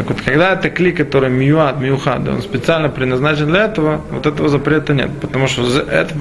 Так 0.00 0.08
вот, 0.08 0.22
когда 0.22 0.54
это 0.54 0.70
кли, 0.70 0.92
который 0.92 1.28
миюад, 1.28 1.78
миюхад, 1.78 2.26
он 2.26 2.40
специально 2.40 2.88
предназначен 2.88 3.48
для 3.48 3.66
этого, 3.66 4.00
вот 4.10 4.24
этого 4.24 4.48
запрета 4.48 4.94
нет. 4.94 5.10
Потому 5.20 5.46
что 5.46 5.62
это- 5.78 6.14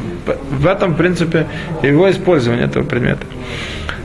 в 0.52 0.68
этом, 0.68 0.96
принципе, 0.96 1.48
его 1.82 2.12
использование 2.12 2.66
этого 2.66 2.84
предмета. 2.84 3.26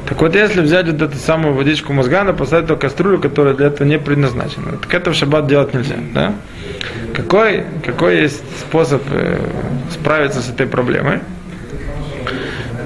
Так 0.09 0.21
вот, 0.21 0.37
если 0.37 0.61
взять 0.61 0.87
вот 0.87 1.03
эту 1.03 1.17
самую 1.17 1.55
водичку 1.55 1.93
мозгана, 1.93 2.33
поставить 2.33 2.67
эту 2.67 2.77
кастрюлю, 2.77 3.19
которая 3.19 3.55
для 3.55 3.67
этого 3.67 3.85
не 3.85 3.99
предназначена, 3.99 4.77
так 4.81 4.95
это 4.95 5.11
в 5.11 5.17
шаббат 5.17 5.49
делать 5.49 5.75
нельзя. 5.75 5.97
Да? 6.15 6.35
Какой, 7.13 7.65
какой 7.85 8.21
есть 8.21 8.45
способ 8.61 9.03
э, 9.11 9.41
справиться 9.91 10.41
с 10.41 10.51
этой 10.51 10.69
проблемой? 10.69 11.19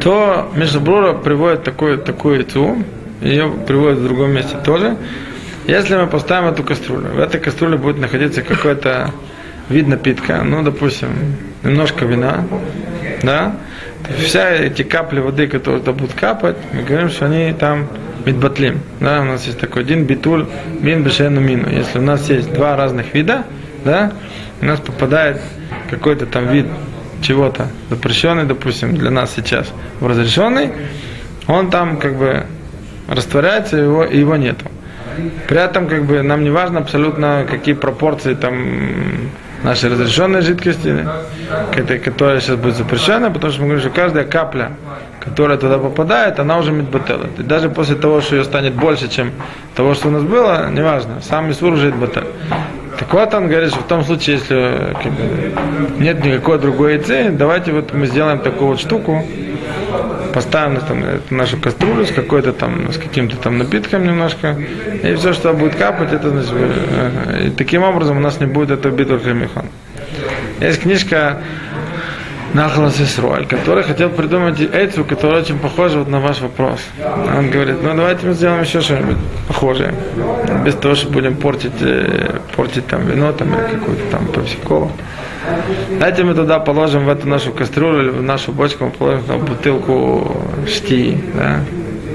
То 0.00 0.50
Мишабрура 0.54 1.12
приводит 1.12 1.64
такую, 1.64 1.99
такую 1.99 2.37
яйцу, 2.37 2.83
ее 3.21 3.52
приводит 3.66 3.99
в 3.99 4.04
другом 4.04 4.30
месте 4.30 4.57
тоже. 4.64 4.97
Если 5.68 5.96
мы 5.96 6.06
поставим 6.06 6.48
эту 6.48 6.64
кастрюлю, 6.64 7.10
в 7.10 7.18
этой 7.18 7.38
кастрюле 7.38 7.76
будет 7.76 7.98
находиться 7.98 8.40
какой-то 8.40 9.12
вид 9.68 9.87
напитка, 9.87 10.42
ну, 10.42 10.62
допустим, 10.62 11.10
немножко 11.62 12.06
вина, 12.06 12.46
да, 13.22 13.54
вся 14.16 14.50
эти 14.50 14.82
капли 14.82 15.20
воды, 15.20 15.46
которые 15.46 15.80
туда 15.80 15.92
будут 15.92 16.14
капать, 16.14 16.56
мы 16.72 16.84
говорим, 16.84 17.10
что 17.10 17.26
они 17.26 17.52
там 17.52 17.87
мидбатлим. 18.25 18.80
Да, 19.00 19.20
у 19.20 19.25
нас 19.25 19.44
есть 19.44 19.60
такой 19.60 19.82
один 19.82 20.06
битуль, 20.06 20.46
мин 20.80 21.02
бешену 21.02 21.38
мину. 21.42 21.68
Если 21.68 21.98
у 21.98 22.02
нас 22.02 22.30
есть 22.30 22.50
два 22.54 22.75
разных 22.75 23.12
вида, 23.12 23.44
да, 23.84 24.12
у 24.62 24.64
нас 24.64 24.80
попадает 24.80 25.38
какой-то 25.90 26.25
там 26.25 26.48
вид 26.48 26.64
чего-то 27.20 27.68
запрещенный, 27.90 28.44
допустим, 28.44 28.96
для 28.96 29.10
нас 29.10 29.34
сейчас 29.37 29.70
в 30.00 30.06
разрешенный, 30.06 30.70
он 31.46 31.68
там 31.68 31.98
как 31.98 32.16
бы 32.16 32.46
растворяется, 33.06 33.76
его, 33.76 34.04
его 34.04 34.34
нету. 34.37 34.64
При 35.48 35.60
этом 35.60 35.87
как 35.88 36.04
бы 36.04 36.22
нам 36.22 36.44
не 36.44 36.50
важно 36.50 36.80
абсолютно 36.80 37.46
какие 37.48 37.75
пропорции 37.75 38.34
там 38.34 39.30
нашей 39.62 39.90
разрешенной 39.90 40.42
жидкости, 40.42 41.06
которая 42.04 42.40
сейчас 42.40 42.56
будет 42.56 42.76
запрещена, 42.76 43.30
потому 43.30 43.52
что 43.52 43.62
мы 43.62 43.68
говорим, 43.68 43.90
что 43.90 44.00
каждая 44.00 44.25
капля, 44.25 44.72
которая 45.20 45.58
туда 45.58 45.78
попадает, 45.78 46.38
она 46.38 46.58
уже 46.58 46.72
мидбателет. 46.72 47.38
И 47.38 47.42
даже 47.42 47.68
после 47.68 47.96
того, 47.96 48.20
что 48.20 48.37
ее 48.37 48.44
станет 48.44 48.75
больше, 48.75 49.08
чем 49.08 49.32
того, 49.75 49.94
что 49.94 50.08
у 50.08 50.10
нас 50.10 50.22
было, 50.22 50.70
неважно, 50.70 51.20
сам 51.22 51.50
Исур 51.50 51.72
уже 51.72 51.90
батель. 51.90 52.26
Так 52.98 53.12
вот 53.12 53.34
он 53.34 53.48
говорит, 53.48 53.70
что 53.70 53.80
в 53.80 53.87
том 53.87 54.04
случае, 54.04 54.37
если 54.37 54.96
нет 55.98 56.25
никакой 56.25 56.58
другой 56.58 56.94
яйцы, 56.94 57.30
давайте 57.30 57.72
вот 57.72 57.92
мы 57.92 58.06
сделаем 58.06 58.40
такую 58.40 58.68
вот 58.70 58.80
штуку, 58.80 59.25
поставим 60.32 60.80
там, 60.80 61.04
эту 61.04 61.35
нашу 61.35 61.56
кастрюлю 61.58 62.04
с 62.04 62.11
какой-то 62.11 62.52
там, 62.52 62.92
с 62.92 62.97
каким-то 62.97 63.37
там 63.37 63.58
напитком 63.58 64.04
немножко, 64.04 64.56
и 65.02 65.14
все, 65.14 65.32
что 65.32 65.52
будет 65.52 65.75
капать, 65.75 66.12
это 66.12 66.30
значит, 66.30 66.52
э, 66.52 67.47
и 67.47 67.50
таким 67.50 67.82
образом 67.82 68.16
у 68.16 68.20
нас 68.20 68.40
не 68.40 68.47
будет 68.47 68.70
этого 68.70 68.92
битва 68.94 69.18
хремихон. 69.18 69.66
Есть 70.61 70.82
книжка 70.82 71.38
Нахалас 72.54 72.99
Исруэль, 73.00 73.47
который 73.47 73.85
хотел 73.85 74.08
придумать 74.08 74.61
эйцу, 74.61 75.04
которая 75.04 75.42
очень 75.42 75.58
похожа 75.58 75.99
вот 75.99 76.08
на 76.08 76.18
ваш 76.20 76.40
вопрос. 76.40 76.80
Он 77.37 77.50
говорит, 77.50 77.82
ну 77.82 77.94
давайте 77.94 78.26
мы 78.26 78.32
сделаем 78.32 78.62
еще 78.62 78.80
что-нибудь 78.80 79.18
похожее. 79.47 79.92
Без 80.64 80.75
того, 80.75 80.94
что 80.94 81.11
будем 81.11 81.37
портить, 81.37 81.73
э, 81.80 82.38
портить 82.56 82.87
там 82.87 83.06
вино 83.06 83.32
там, 83.32 83.49
или 83.49 83.78
какую-то 83.78 84.02
там 84.11 84.26
пепсиколу. 84.26 84.90
Давайте 85.99 86.25
мы 86.25 86.35
туда 86.35 86.59
положим 86.59 87.05
в 87.05 87.09
эту 87.09 87.28
нашу 87.28 87.52
кастрюлю 87.52 88.12
в 88.12 88.23
нашу 88.23 88.52
бочку, 88.52 88.85
мы 88.85 88.90
положим 88.90 89.23
там 89.25 89.40
бутылку 89.40 90.37
шти, 90.67 91.19
да, 91.35 91.61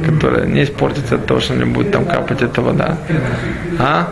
которая 0.05 0.45
не 0.45 0.63
испортится 0.63 1.15
от 1.15 1.25
того, 1.25 1.39
что 1.39 1.55
не 1.55 1.65
будет 1.65 1.91
там 1.91 2.05
капать 2.05 2.41
эта 2.41 2.61
вода. 2.61 2.97
А? 3.79 4.07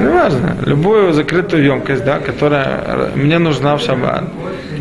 Не 0.00 0.08
важно. 0.08 0.56
Любую 0.66 1.12
закрытую 1.12 1.64
емкость, 1.64 2.04
да, 2.04 2.18
которая 2.18 3.10
мне 3.14 3.38
нужна 3.38 3.76
в 3.76 3.80
шаббат. 3.80 4.24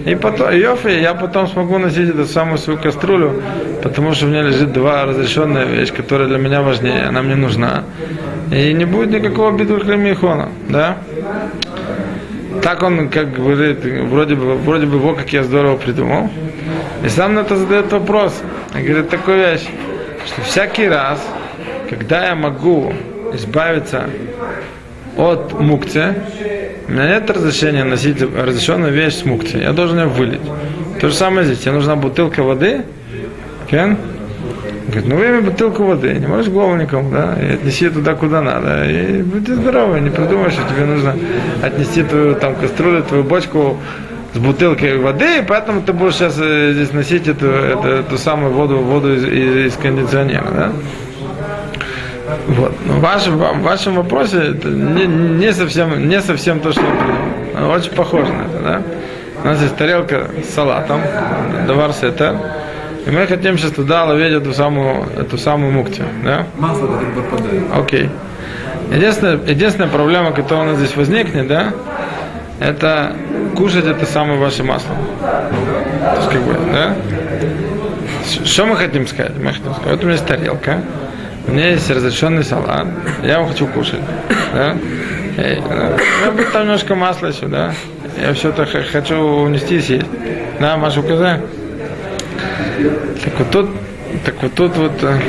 И 0.05 0.15
потом, 0.15 0.55
Йофи, 0.55 1.01
я 1.01 1.13
потом 1.13 1.47
смогу 1.47 1.77
носить 1.77 2.09
эту 2.09 2.25
самую 2.25 2.57
свою 2.57 2.79
кастрюлю, 2.79 3.41
потому 3.83 4.13
что 4.13 4.25
у 4.25 4.29
меня 4.29 4.41
лежит 4.41 4.71
два 4.71 5.05
разрешенная 5.05 5.65
вещь, 5.65 5.91
которая 5.91 6.29
для 6.29 6.37
меня 6.37 6.61
важнее, 6.61 7.07
она 7.09 7.21
мне 7.21 7.35
нужна. 7.35 7.83
И 8.51 8.73
не 8.73 8.85
будет 8.85 9.09
никакого 9.09 9.51
битвы 9.51 9.81
хлемихона, 9.81 10.49
да? 10.69 10.97
Так 12.67 12.83
он, 12.83 13.07
как 13.07 13.31
говорит, 13.31 13.77
вроде 13.85 14.35
бы, 14.35 14.55
вроде 14.55 14.85
бы, 14.87 14.99
во, 14.99 15.15
как 15.15 15.31
я 15.31 15.41
здорово 15.45 15.77
придумал. 15.77 16.29
И 17.01 17.07
сам 17.07 17.35
на 17.35 17.39
это 17.39 17.55
задает 17.55 17.93
вопрос. 17.93 18.43
Он 18.75 18.83
говорит 18.83 19.09
такую 19.09 19.37
вещь, 19.37 19.65
что 20.25 20.41
всякий 20.41 20.89
раз, 20.89 21.25
когда 21.89 22.27
я 22.27 22.35
могу 22.35 22.91
избавиться 23.31 24.09
от 25.15 25.53
мукции, 25.53 26.13
у 26.89 26.91
меня 26.91 27.07
нет 27.07 27.29
разрешения 27.29 27.85
носить 27.85 28.21
разрешенную 28.21 28.91
вещь 28.91 29.13
с 29.13 29.23
мукцией. 29.23 29.63
Я 29.63 29.71
должен 29.71 29.99
ее 29.99 30.07
вылить. 30.07 30.41
То 30.99 31.07
же 31.07 31.15
самое 31.15 31.45
здесь. 31.45 31.59
Тебе 31.59 31.71
нужна 31.71 31.95
бутылка 31.95 32.43
воды. 32.43 32.81
Кен? 33.71 33.97
Говорит, 34.87 35.09
ну 35.09 35.17
выйми 35.17 35.39
бутылку 35.41 35.83
воды, 35.83 36.13
не 36.13 36.27
можешь 36.27 36.49
голову 36.49 36.75
никому, 36.75 37.11
да, 37.11 37.35
и 37.41 37.55
отнеси 37.55 37.89
туда, 37.89 38.15
куда 38.15 38.41
надо. 38.41 38.89
И 38.89 39.21
будь 39.21 39.45
здоровый, 39.45 39.99
не 39.99 40.09
придумай, 40.09 40.49
что 40.49 40.61
тебе 40.63 40.85
нужно 40.85 41.13
отнести 41.61 42.03
твою 42.03 42.35
там 42.35 42.55
кастрюлю, 42.55 43.03
твою 43.03 43.23
бочку 43.25 43.77
с 44.33 44.37
бутылкой 44.37 44.97
воды, 44.97 45.39
и 45.39 45.41
поэтому 45.45 45.81
ты 45.81 45.91
будешь 45.91 46.15
сейчас 46.15 46.37
э, 46.39 46.71
здесь 46.73 46.93
носить 46.93 47.27
эту, 47.27 47.47
эту, 47.47 47.87
эту 47.87 48.17
самую 48.17 48.53
воду, 48.53 48.77
воду 48.77 49.13
из, 49.13 49.25
из, 49.25 49.73
из 49.73 49.75
кондиционера, 49.75 50.47
да? 50.51 50.71
Вот. 52.47 52.73
Но 52.85 52.93
в 52.93 52.99
вашем, 53.01 53.37
в 53.37 53.61
вашем 53.61 53.95
вопросе 53.95 54.37
это 54.37 54.69
не, 54.69 55.05
не, 55.05 55.51
совсем, 55.53 56.07
не 56.07 56.21
совсем 56.21 56.59
то, 56.61 56.71
что. 56.71 56.83
Очень 57.69 57.91
похоже 57.91 58.31
на 58.31 58.41
это, 58.43 58.59
да? 58.63 58.81
У 59.43 59.47
нас 59.47 59.61
есть 59.61 59.75
тарелка 59.75 60.29
с 60.43 60.53
салатом, 60.53 61.01
давар 61.67 61.93
сетер, 61.93 62.37
и 63.07 63.09
мы 63.09 63.25
хотим 63.25 63.57
сейчас 63.57 63.71
туда 63.71 64.03
ловить 64.03 64.33
эту 64.33 64.53
самую, 64.53 65.07
эту 65.17 65.37
самую 65.37 65.71
муктию, 65.71 66.07
да? 66.25 66.45
Масло 66.57 66.87
вдруг 66.87 67.29
попадает. 67.29 67.63
Окей. 67.73 68.09
Единственная, 68.91 69.39
единственная 69.45 69.89
проблема, 69.89 70.31
которая 70.31 70.65
у 70.65 70.69
нас 70.71 70.77
здесь 70.77 70.95
возникнет, 70.95 71.47
да, 71.47 71.73
это 72.59 73.15
кушать 73.55 73.85
это 73.85 74.05
самое 74.05 74.37
ваше 74.37 74.63
масло. 74.63 74.93
То 75.21 76.15
есть, 76.17 76.29
как 76.29 76.41
бы, 76.41 76.53
да? 76.71 76.95
Что 78.43 78.65
мы 78.65 78.75
хотим 78.75 79.07
сказать? 79.07 79.33
Мы 79.37 79.53
хотим 79.53 79.73
сказать, 79.73 79.91
вот 79.91 79.99
у 79.99 80.03
меня 80.03 80.13
есть 80.13 80.25
тарелка, 80.25 80.81
у 81.47 81.51
меня 81.51 81.69
есть 81.69 81.89
разрешенный 81.89 82.43
салат, 82.43 82.87
я 83.23 83.35
его 83.35 83.45
хочу 83.47 83.67
кушать, 83.67 84.01
да? 84.53 84.73
И, 85.37 85.39
э, 85.39 85.59
у 85.59 86.21
меня 86.21 86.31
будет 86.31 86.51
там 86.51 86.63
немножко 86.63 86.93
масла 86.95 87.27
еще, 87.27 87.45
да? 87.45 87.71
Я 88.21 88.33
все 88.33 88.49
это 88.49 88.65
хочу 88.65 89.15
унести 89.15 89.77
и 89.77 89.81
съесть. 89.81 90.07
Да, 90.59 90.75
Маша, 90.75 90.99
указай. 90.99 91.39
Так 93.23 93.39
вот 93.39 93.51
тут, 93.51 93.69
так 94.25 94.35
вот 94.41 94.53
тут 94.53 94.77
вот, 94.77 95.03
э, 95.03 95.19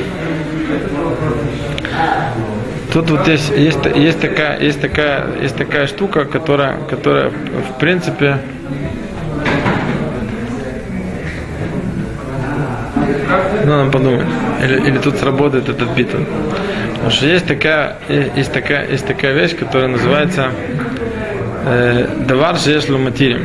Тут 2.92 3.10
вот 3.10 3.28
есть, 3.28 3.50
есть, 3.50 3.84
есть, 3.94 4.20
такая, 4.20 4.58
есть, 4.60 4.80
такая, 4.80 5.26
есть 5.42 5.56
такая 5.56 5.86
штука, 5.86 6.24
которая, 6.24 6.78
которая 6.88 7.30
в 7.30 7.78
принципе 7.78 8.38
надо 13.64 13.90
подумать. 13.90 14.26
Или, 14.64 14.88
или 14.88 14.98
тут 14.98 15.16
сработает 15.16 15.68
этот 15.68 15.90
битон. 15.90 16.26
Потому 16.94 17.10
что 17.10 17.26
есть 17.26 17.46
такая, 17.46 17.98
есть 18.08 18.52
такая, 18.52 18.88
есть 18.90 19.06
такая 19.06 19.34
вещь, 19.34 19.56
которая 19.56 19.88
называется 19.88 20.50
э, 21.66 22.06
давар 22.26 22.56
шееш 22.56 22.88
луматирим. 22.88 23.44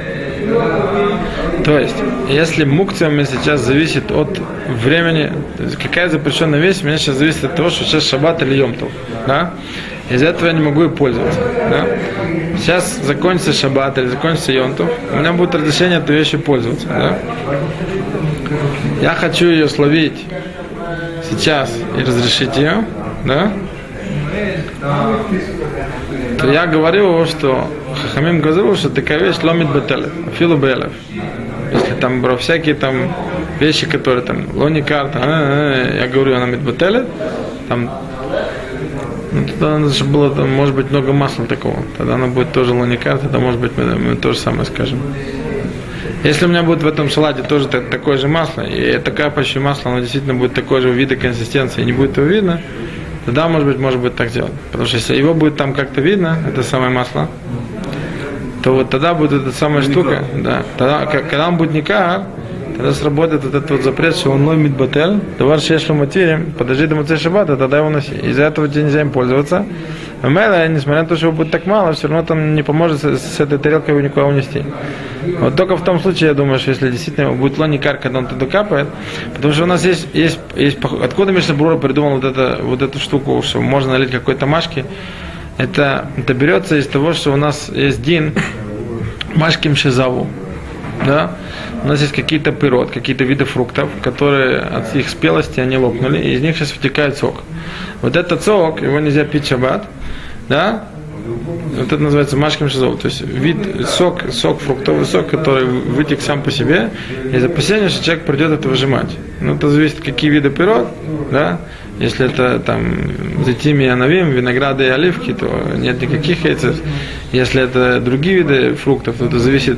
То 1.63 1.79
есть, 1.79 1.95
если 2.29 2.65
мукция 2.65 3.07
у 3.07 3.11
меня 3.11 3.25
сейчас 3.25 3.61
зависит 3.61 4.11
от 4.11 4.39
времени, 4.67 5.31
то 5.57 5.63
есть 5.63 5.77
какая 5.77 6.09
запрещенная 6.09 6.59
вещь 6.59 6.81
у 6.83 6.87
меня 6.87 6.97
сейчас 6.97 7.15
зависит 7.15 7.45
от 7.45 7.55
того, 7.55 7.69
что 7.69 7.85
сейчас 7.85 8.07
шаббат 8.07 8.41
или 8.41 8.55
йомтов, 8.55 8.91
да? 9.27 9.53
Из-за 10.09 10.27
этого 10.27 10.47
я 10.47 10.53
не 10.53 10.61
могу 10.61 10.83
и 10.83 10.89
пользоваться, 10.89 11.39
да? 11.69 11.87
Сейчас 12.57 12.99
закончится 13.01 13.53
шаббат 13.53 13.97
или 13.97 14.07
закончится 14.07 14.51
йомтов, 14.51 14.89
у 15.13 15.17
меня 15.17 15.31
будет 15.31 15.55
разрешение 15.55 15.99
этой 15.99 16.17
вещи 16.17 16.37
пользоваться, 16.37 16.87
да? 16.87 17.19
Я 19.01 19.13
хочу 19.13 19.47
ее 19.47 19.69
словить 19.69 20.25
сейчас 21.29 21.73
и 21.97 22.03
разрешить 22.03 22.57
ее, 22.57 22.85
да? 23.25 23.51
то 26.39 26.51
я 26.51 26.65
говорю, 26.67 27.25
что 27.25 27.69
Хахамим 28.01 28.41
говорил, 28.41 28.75
что 28.75 28.89
такая 28.89 29.19
вещь 29.19 29.37
ломит 29.43 29.69
бетелет, 29.69 30.11
филу 30.37 30.57
белев. 30.57 30.91
Там 32.03 32.21
бро, 32.21 32.35
всякие 32.35 32.75
там 32.75 33.15
вещи, 33.61 33.87
которые 33.87 34.25
там 34.25 34.45
лони 34.55 34.81
карта, 34.81 35.19
а, 35.21 35.25
а, 35.25 36.01
я 36.01 36.07
говорю, 36.07 36.35
она 36.35 36.47
мидбетелет, 36.47 37.07
там 37.69 37.89
ну, 39.31 39.45
тогда 39.47 39.77
надо, 39.77 39.93
чтобы 39.93 40.11
было, 40.11 40.35
там, 40.35 40.49
может 40.51 40.75
быть, 40.75 40.91
много 40.91 41.13
масла 41.13 41.45
такого. 41.45 41.77
Тогда 41.97 42.15
она 42.15 42.27
будет 42.27 42.51
тоже 42.51 42.73
лони 42.73 42.97
карта, 42.97 43.23
тогда, 43.23 43.39
может 43.39 43.61
быть, 43.61 43.71
мы, 43.77 43.95
мы 43.95 44.15
то 44.17 44.33
же 44.33 44.37
самое 44.37 44.65
скажем. 44.65 44.99
Если 46.25 46.45
у 46.45 46.49
меня 46.49 46.63
будет 46.63 46.83
в 46.83 46.87
этом 46.87 47.09
салате 47.09 47.41
тоже 47.41 47.69
та- 47.69 47.79
такое 47.79 48.17
же 48.17 48.27
масло, 48.27 48.63
и 48.63 48.97
такая 48.97 49.29
почти 49.29 49.59
масло, 49.59 49.91
оно 49.91 50.01
действительно 50.01 50.33
будет 50.33 50.53
такой 50.53 50.81
же 50.81 50.89
вида 50.89 51.15
консистенции, 51.15 51.83
и 51.83 51.85
не 51.85 51.93
будет 51.93 52.17
его 52.17 52.25
видно, 52.25 52.59
тогда, 53.25 53.47
может 53.47 53.65
быть, 53.65 53.79
может 53.79 54.01
быть 54.01 54.13
так 54.17 54.29
сделать. 54.29 54.51
Потому 54.73 54.87
что 54.87 54.97
если 54.97 55.15
его 55.15 55.33
будет 55.33 55.55
там 55.55 55.73
как-то 55.73 56.01
видно, 56.01 56.37
это 56.45 56.63
самое 56.63 56.91
масло, 56.91 57.29
то 58.63 58.73
вот 58.73 58.89
тогда 58.89 59.13
будет 59.13 59.41
эта 59.41 59.51
самая 59.51 59.81
штука, 59.81 60.23
да, 60.35 60.63
тогда, 60.77 61.05
когда 61.05 61.49
он 61.49 61.57
будет 61.57 61.73
никар, 61.73 62.23
тогда 62.77 62.93
сработает 62.93 63.43
вот 63.43 63.53
этот 63.53 63.69
вот 63.69 63.81
запрет, 63.81 64.15
что 64.15 64.31
он 64.31 64.47
ломит 64.47 64.75
батель, 64.77 65.19
товар 65.37 65.59
шешлу 65.59 65.95
материм, 65.95 66.53
подожди 66.57 66.87
до 66.87 66.95
муцей 66.95 67.17
шаббата, 67.17 67.57
тогда 67.57 67.79
его 67.79 67.89
носи. 67.89 68.13
Из-за 68.15 68.43
этого 68.43 68.69
тебе 68.69 68.83
нельзя 68.83 69.01
им 69.01 69.11
пользоваться. 69.11 69.65
А 70.21 70.29
Мела, 70.29 70.65
несмотря 70.69 71.01
на 71.01 71.07
то, 71.07 71.17
что 71.17 71.27
его 71.27 71.35
будет 71.35 71.51
так 71.51 71.65
мало, 71.65 71.91
все 71.91 72.07
равно 72.07 72.25
там 72.25 72.55
не 72.55 72.63
поможет 72.63 73.03
с, 73.03 73.19
с 73.19 73.39
этой 73.41 73.57
тарелкой 73.57 73.93
его 73.93 74.01
никуда 74.01 74.25
унести. 74.25 74.63
Вот 75.39 75.55
только 75.55 75.75
в 75.75 75.83
том 75.83 75.99
случае, 75.99 76.29
я 76.29 76.33
думаю, 76.33 76.59
что 76.59 76.71
если 76.71 76.89
действительно 76.89 77.25
его 77.25 77.35
будет 77.35 77.57
лоникар, 77.57 77.97
когда 77.97 78.19
он 78.19 78.27
туда 78.27 78.45
капает, 78.45 78.87
потому 79.35 79.53
что 79.53 79.63
у 79.63 79.67
нас 79.67 79.85
есть, 79.85 80.07
есть, 80.13 80.39
есть 80.55 80.77
откуда 81.03 81.33
Мишна 81.33 81.53
Брура 81.55 81.77
придумал 81.77 82.15
вот, 82.15 82.23
это, 82.23 82.59
вот 82.61 82.81
эту 82.81 82.99
штуку, 82.99 83.41
что 83.43 83.59
можно 83.59 83.91
налить 83.91 84.11
какой-то 84.11 84.45
машки, 84.45 84.85
это, 85.57 86.09
это 86.17 86.33
берется 86.33 86.77
из 86.77 86.87
того, 86.87 87.13
что 87.13 87.33
у 87.33 87.37
нас 87.37 87.69
есть 87.73 88.01
дин 88.01 88.33
машким 89.35 89.75
шизаву. 89.75 90.27
Да? 91.05 91.35
У 91.83 91.87
нас 91.87 92.01
есть 92.01 92.13
какие-то 92.13 92.51
пирот, 92.51 92.91
какие-то 92.91 93.23
виды 93.23 93.45
фруктов, 93.45 93.89
которые 94.01 94.59
от 94.59 94.95
их 94.95 95.09
спелости 95.09 95.59
они 95.59 95.77
лопнули, 95.77 96.19
и 96.19 96.33
из 96.33 96.41
них 96.41 96.55
сейчас 96.55 96.75
вытекает 96.75 97.17
сок. 97.17 97.43
Вот 98.01 98.15
этот 98.15 98.43
сок, 98.43 98.81
его 98.81 98.99
нельзя 98.99 99.25
пить 99.25 99.47
шаббат, 99.47 99.85
да? 100.49 100.85
Вот 101.75 101.87
это 101.87 101.97
называется 101.97 102.35
машким 102.37 102.69
шизов, 102.69 102.99
то 102.99 103.07
есть 103.07 103.21
вид 103.21 103.87
сок, 103.87 104.31
сок, 104.31 104.59
фруктовый 104.59 105.05
сок, 105.05 105.29
который 105.29 105.65
вытек 105.65 106.21
сам 106.21 106.41
по 106.41 106.51
себе, 106.51 106.89
из 107.31 107.43
опасения, 107.43 107.89
что 107.89 108.03
человек 108.03 108.25
придет 108.25 108.51
это 108.51 108.67
выжимать. 108.67 109.17
Ну, 109.39 109.55
это 109.55 109.69
зависит, 109.69 110.01
какие 110.01 110.29
виды 110.29 110.49
пирот, 110.49 110.87
да, 111.31 111.61
если 111.99 112.25
это 112.25 112.59
там 112.59 113.43
затими 113.45 113.83
и 113.83 113.87
анавим, 113.87 114.31
винограды 114.31 114.85
и 114.85 114.89
оливки, 114.89 115.33
то 115.33 115.47
нет 115.77 116.01
никаких 116.01 116.43
яйцев. 116.43 116.81
Если 117.31 117.61
это 117.61 117.99
другие 117.99 118.37
виды 118.37 118.73
фруктов, 118.75 119.17
то 119.17 119.25
это 119.25 119.39
зависит, 119.39 119.77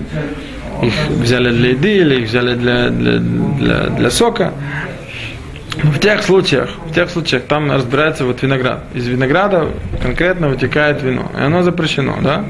их 0.82 0.94
взяли 1.10 1.52
для 1.52 1.70
еды 1.70 1.98
или 1.98 2.22
их 2.22 2.30
взяли 2.30 2.56
для, 2.56 2.90
для, 2.90 3.18
для, 3.20 3.84
для 3.88 4.10
сока. 4.10 4.54
В 5.84 6.00
тех 6.00 6.24
случаях, 6.24 6.70
в 6.86 6.94
тех 6.94 7.10
случаях 7.10 7.44
там 7.44 7.70
разбирается 7.72 8.24
вот 8.24 8.42
виноград. 8.42 8.86
Из 8.94 9.08
винограда 9.08 9.70
конкретно 10.02 10.48
вытекает 10.48 11.04
вино. 11.04 11.32
И 11.38 11.42
оно 11.42 11.64
запрещено, 11.64 12.18
да? 12.22 12.46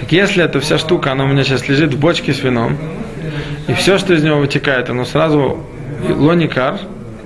Так 0.00 0.12
если 0.12 0.44
эта 0.44 0.60
вся 0.60 0.78
штука, 0.78 1.12
она 1.12 1.24
у 1.24 1.26
меня 1.26 1.42
сейчас 1.44 1.68
лежит 1.68 1.94
в 1.94 1.98
бочке 1.98 2.32
с 2.32 2.42
вином, 2.42 2.76
и 3.66 3.74
все, 3.74 3.98
что 3.98 4.14
из 4.14 4.22
него 4.22 4.38
вытекает, 4.38 4.90
оно 4.90 5.04
сразу 5.04 5.64
лоникар, 6.08 6.78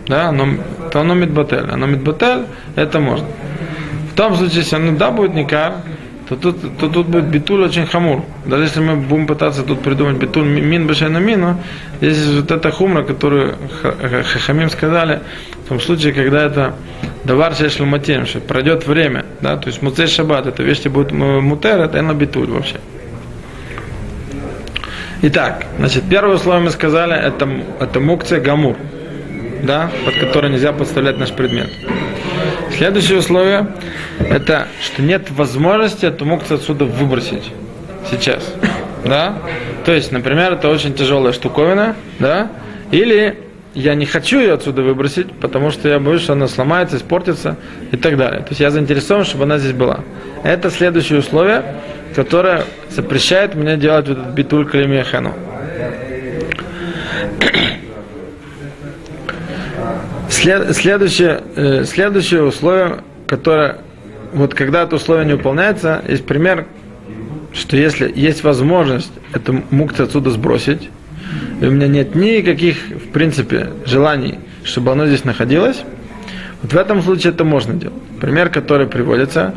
да, 0.06 0.28
оно, 0.28 0.48
то 0.88 1.00
оно 1.00 1.14
медбатель. 1.14 1.66
Оно 1.70 1.86
медбатель, 1.86 2.44
это 2.76 3.00
можно. 3.00 3.26
В 4.12 4.16
том 4.16 4.34
случае, 4.34 4.58
если 4.58 4.76
оно 4.76 4.92
да 4.96 5.10
будет 5.10 5.34
никар, 5.34 5.74
то 6.28 6.36
тут, 6.36 6.56
то 6.78 6.88
тут 6.88 7.06
будет 7.06 7.24
битуль 7.24 7.62
очень 7.62 7.86
хамур. 7.86 8.22
Даже 8.44 8.64
если 8.64 8.80
мы 8.80 8.96
будем 8.96 9.26
пытаться 9.26 9.62
тут 9.62 9.80
придумать 9.80 10.16
битуль 10.16 10.44
ми- 10.44 10.60
мин 10.60 10.86
бешена 10.86 11.20
мину, 11.20 11.56
здесь 12.00 12.26
вот 12.26 12.50
эта 12.50 12.70
хумра, 12.70 13.02
которую 13.02 13.54
ха- 13.82 13.94
ха- 14.00 14.22
хахамим 14.24 14.68
сказали, 14.68 15.20
в 15.64 15.68
том 15.68 15.80
случае, 15.80 16.12
когда 16.12 16.44
это 16.44 16.74
давар 17.24 17.54
шеш 17.54 17.72
что 17.72 18.40
пройдет 18.40 18.86
время, 18.86 19.24
да, 19.40 19.56
то 19.56 19.68
есть 19.68 19.80
муцей 19.82 20.06
шаббат, 20.06 20.46
это 20.46 20.62
вещи 20.62 20.88
будут 20.88 21.12
м- 21.12 21.44
мутер, 21.44 21.80
это 21.80 22.02
на 22.02 22.12
битуль 22.12 22.50
вообще. 22.50 22.76
Итак, 25.22 25.64
значит, 25.78 26.04
первое 26.10 26.36
условие 26.36 26.64
мы 26.64 26.70
сказали, 26.70 27.14
это, 27.14 27.48
это 27.80 28.00
мукция 28.00 28.40
гамур, 28.40 28.76
да, 29.62 29.90
под 30.04 30.14
который 30.16 30.50
нельзя 30.50 30.72
подставлять 30.72 31.18
наш 31.18 31.32
предмет. 31.32 31.70
Следующее 32.76 33.18
условие, 33.18 33.68
это 34.18 34.68
что 34.80 35.02
нет 35.02 35.30
возможности 35.30 36.06
эту 36.06 36.24
мукцию 36.24 36.58
отсюда 36.58 36.84
выбросить 36.84 37.52
сейчас. 38.10 38.52
Да? 39.04 39.38
То 39.84 39.92
есть, 39.92 40.12
например, 40.12 40.52
это 40.52 40.68
очень 40.68 40.94
тяжелая 40.94 41.32
штуковина, 41.32 41.96
да? 42.18 42.50
Или 42.90 43.38
я 43.74 43.94
не 43.94 44.06
хочу 44.06 44.40
ее 44.40 44.54
отсюда 44.54 44.82
выбросить, 44.82 45.32
потому 45.32 45.70
что 45.70 45.88
я 45.88 45.98
боюсь, 45.98 46.22
что 46.22 46.32
она 46.32 46.48
сломается, 46.48 46.96
испортится 46.96 47.56
и 47.92 47.96
так 47.96 48.16
далее. 48.16 48.40
То 48.40 48.48
есть 48.48 48.60
я 48.60 48.70
заинтересован, 48.70 49.24
чтобы 49.24 49.44
она 49.44 49.58
здесь 49.58 49.72
была. 49.72 50.00
Это 50.42 50.70
следующее 50.70 51.20
условие, 51.20 51.62
которое 52.14 52.64
запрещает 52.90 53.54
мне 53.54 53.76
делать 53.76 54.08
вот 54.08 54.18
этот 54.18 54.32
битуль 54.32 54.66
калимияхану. 54.66 55.34
След- 60.38 60.76
следующее, 60.76 61.40
э, 61.56 61.84
следующее 61.84 62.44
условие, 62.44 62.98
которое, 63.26 63.78
вот 64.32 64.54
когда 64.54 64.84
это 64.84 64.94
условие 64.94 65.26
не 65.26 65.32
выполняется, 65.32 66.00
есть 66.06 66.26
пример, 66.26 66.66
что 67.52 67.76
если 67.76 68.12
есть 68.14 68.44
возможность 68.44 69.10
эту 69.34 69.64
мукцию 69.70 70.06
отсюда 70.06 70.30
сбросить, 70.30 70.90
и 71.60 71.66
у 71.66 71.72
меня 71.72 71.88
нет 71.88 72.14
никаких, 72.14 72.76
в 72.76 73.08
принципе, 73.10 73.70
желаний, 73.84 74.38
чтобы 74.62 74.92
оно 74.92 75.06
здесь 75.06 75.24
находилось, 75.24 75.82
вот 76.62 76.72
в 76.72 76.76
этом 76.76 77.02
случае 77.02 77.32
это 77.32 77.42
можно 77.42 77.74
делать. 77.74 78.00
Пример, 78.20 78.48
который 78.48 78.86
приводится, 78.86 79.56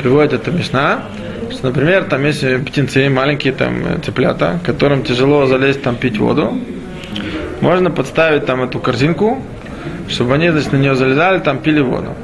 приводит 0.00 0.34
это 0.34 0.52
Мишна, 0.52 1.06
что, 1.50 1.66
например, 1.66 2.04
там 2.04 2.24
есть 2.24 2.44
птенцы, 2.66 3.10
маленькие 3.10 3.52
там 3.54 3.84
э, 3.84 3.98
цыплята, 4.04 4.60
которым 4.64 5.02
тяжело 5.02 5.46
залезть 5.46 5.82
там 5.82 5.96
пить 5.96 6.16
воду, 6.16 6.56
можно 7.60 7.90
подставить 7.90 8.46
там 8.46 8.62
эту 8.62 8.78
корзинку, 8.78 9.42
чтобы 10.10 10.34
они 10.34 10.50
значит, 10.50 10.72
на 10.72 10.76
нее 10.76 10.94
залезали, 10.94 11.38
там 11.38 11.58
пили 11.58 11.80
воду. 11.80 12.14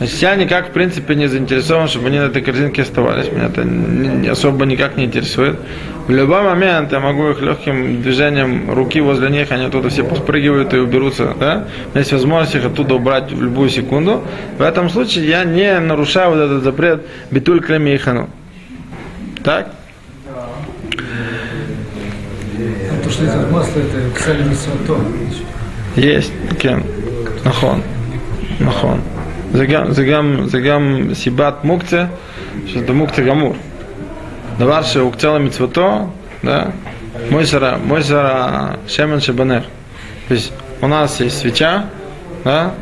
Значит, 0.00 0.22
я 0.22 0.34
никак, 0.34 0.68
в 0.68 0.72
принципе, 0.72 1.14
не 1.14 1.26
заинтересован, 1.26 1.86
чтобы 1.86 2.08
они 2.08 2.18
на 2.18 2.24
этой 2.24 2.40
корзинке 2.40 2.82
оставались. 2.82 3.30
Меня 3.30 3.50
это 3.54 4.32
особо 4.32 4.64
никак 4.64 4.96
не 4.96 5.04
интересует. 5.04 5.58
В 6.06 6.10
любой 6.10 6.42
момент 6.42 6.90
я 6.90 7.00
могу 7.00 7.28
их 7.28 7.42
легким 7.42 8.00
движением 8.00 8.72
руки 8.72 8.98
возле 9.02 9.28
них, 9.28 9.52
они 9.52 9.66
оттуда 9.66 9.90
все 9.90 10.02
поспрыгивают 10.02 10.72
и 10.72 10.78
уберутся. 10.78 11.34
Да? 11.38 11.66
Есть 11.94 12.12
возможность 12.12 12.54
их 12.54 12.64
оттуда 12.64 12.94
убрать 12.94 13.30
в 13.30 13.42
любую 13.42 13.68
секунду. 13.68 14.24
В 14.56 14.62
этом 14.62 14.88
случае 14.88 15.28
я 15.28 15.44
не 15.44 15.78
нарушаю 15.78 16.30
вот 16.30 16.38
этот 16.38 16.64
запрет 16.64 17.02
битуль 17.30 17.60
клеми 17.60 17.90
и 17.90 17.98
хану. 17.98 18.30
Так? 19.44 19.70
То, 23.04 23.10
что 23.10 23.24
это 23.24 23.46
масло, 23.50 23.80
это 23.80 24.18
мисвато. 25.95 26.07
Есть, 26.07 26.31
כן, 26.59 26.79
נכון, 27.45 27.81
נכון. 28.59 28.99
זה 29.53 29.65
גם, 29.65 29.93
זה 29.93 30.05
גם, 30.05 30.39
זה 30.45 30.59
גם 30.59 31.09
סיבת 31.13 31.63
מוקצה, 31.63 32.05
שזה 32.67 32.93
מוקצה 32.93 33.21
גמור. 33.21 33.55
דבר 34.57 34.83
שהוקצה 34.83 35.37
למצוותו, 35.37 36.09
да, 36.43 36.67
мойсера, 37.29 37.77
мойсера 37.83 38.77
шемен 38.87 39.19
шебанер. 39.19 39.63
То 40.27 40.33
есть 40.33 40.53
у 40.81 40.87
нас 40.87 41.19
есть 41.19 41.39
свеча, 41.39 41.85
да, 42.43 42.73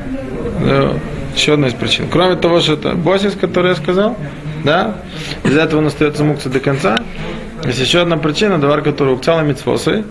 э, 0.62 0.94
еще 1.36 1.54
одна 1.54 1.68
из 1.68 1.74
причин. 1.74 2.08
Кроме 2.12 2.36
того, 2.36 2.60
что 2.60 2.74
это 2.74 2.94
босис, 2.94 3.36
который 3.36 3.70
я 3.70 3.76
сказал, 3.76 4.18
да, 4.64 4.96
из-за 5.44 5.62
этого 5.62 5.80
он 5.80 5.88
остается 5.88 6.24
мукция 6.24 6.52
до 6.52 6.60
конца. 6.60 6.98
Есть 7.66 7.80
еще 7.80 8.02
одна 8.02 8.18
причина, 8.18 8.60
давар, 8.60 8.82
который 8.82 9.14
укцала 9.14 9.42
митцвосы, 9.42 10.04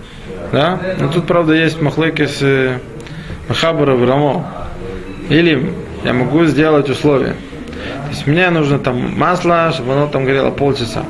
да, 0.51 0.79
но 0.99 1.10
тут, 1.10 1.27
правда, 1.27 1.53
есть 1.53 1.81
махлыки 1.81 2.25
с 2.25 2.41
э, 2.41 2.79
Махабара 3.47 3.95
в 3.95 4.07
Рамо. 4.07 4.45
Или 5.29 5.73
я 6.03 6.13
могу 6.13 6.45
сделать 6.45 6.89
условие. 6.89 7.33
То 7.33 8.10
есть 8.10 8.27
мне 8.27 8.49
нужно 8.49 8.79
там 8.79 9.17
масло, 9.17 9.71
чтобы 9.73 9.93
оно 9.93 10.07
там 10.07 10.25
горело 10.25 10.51
полчаса. 10.51 11.03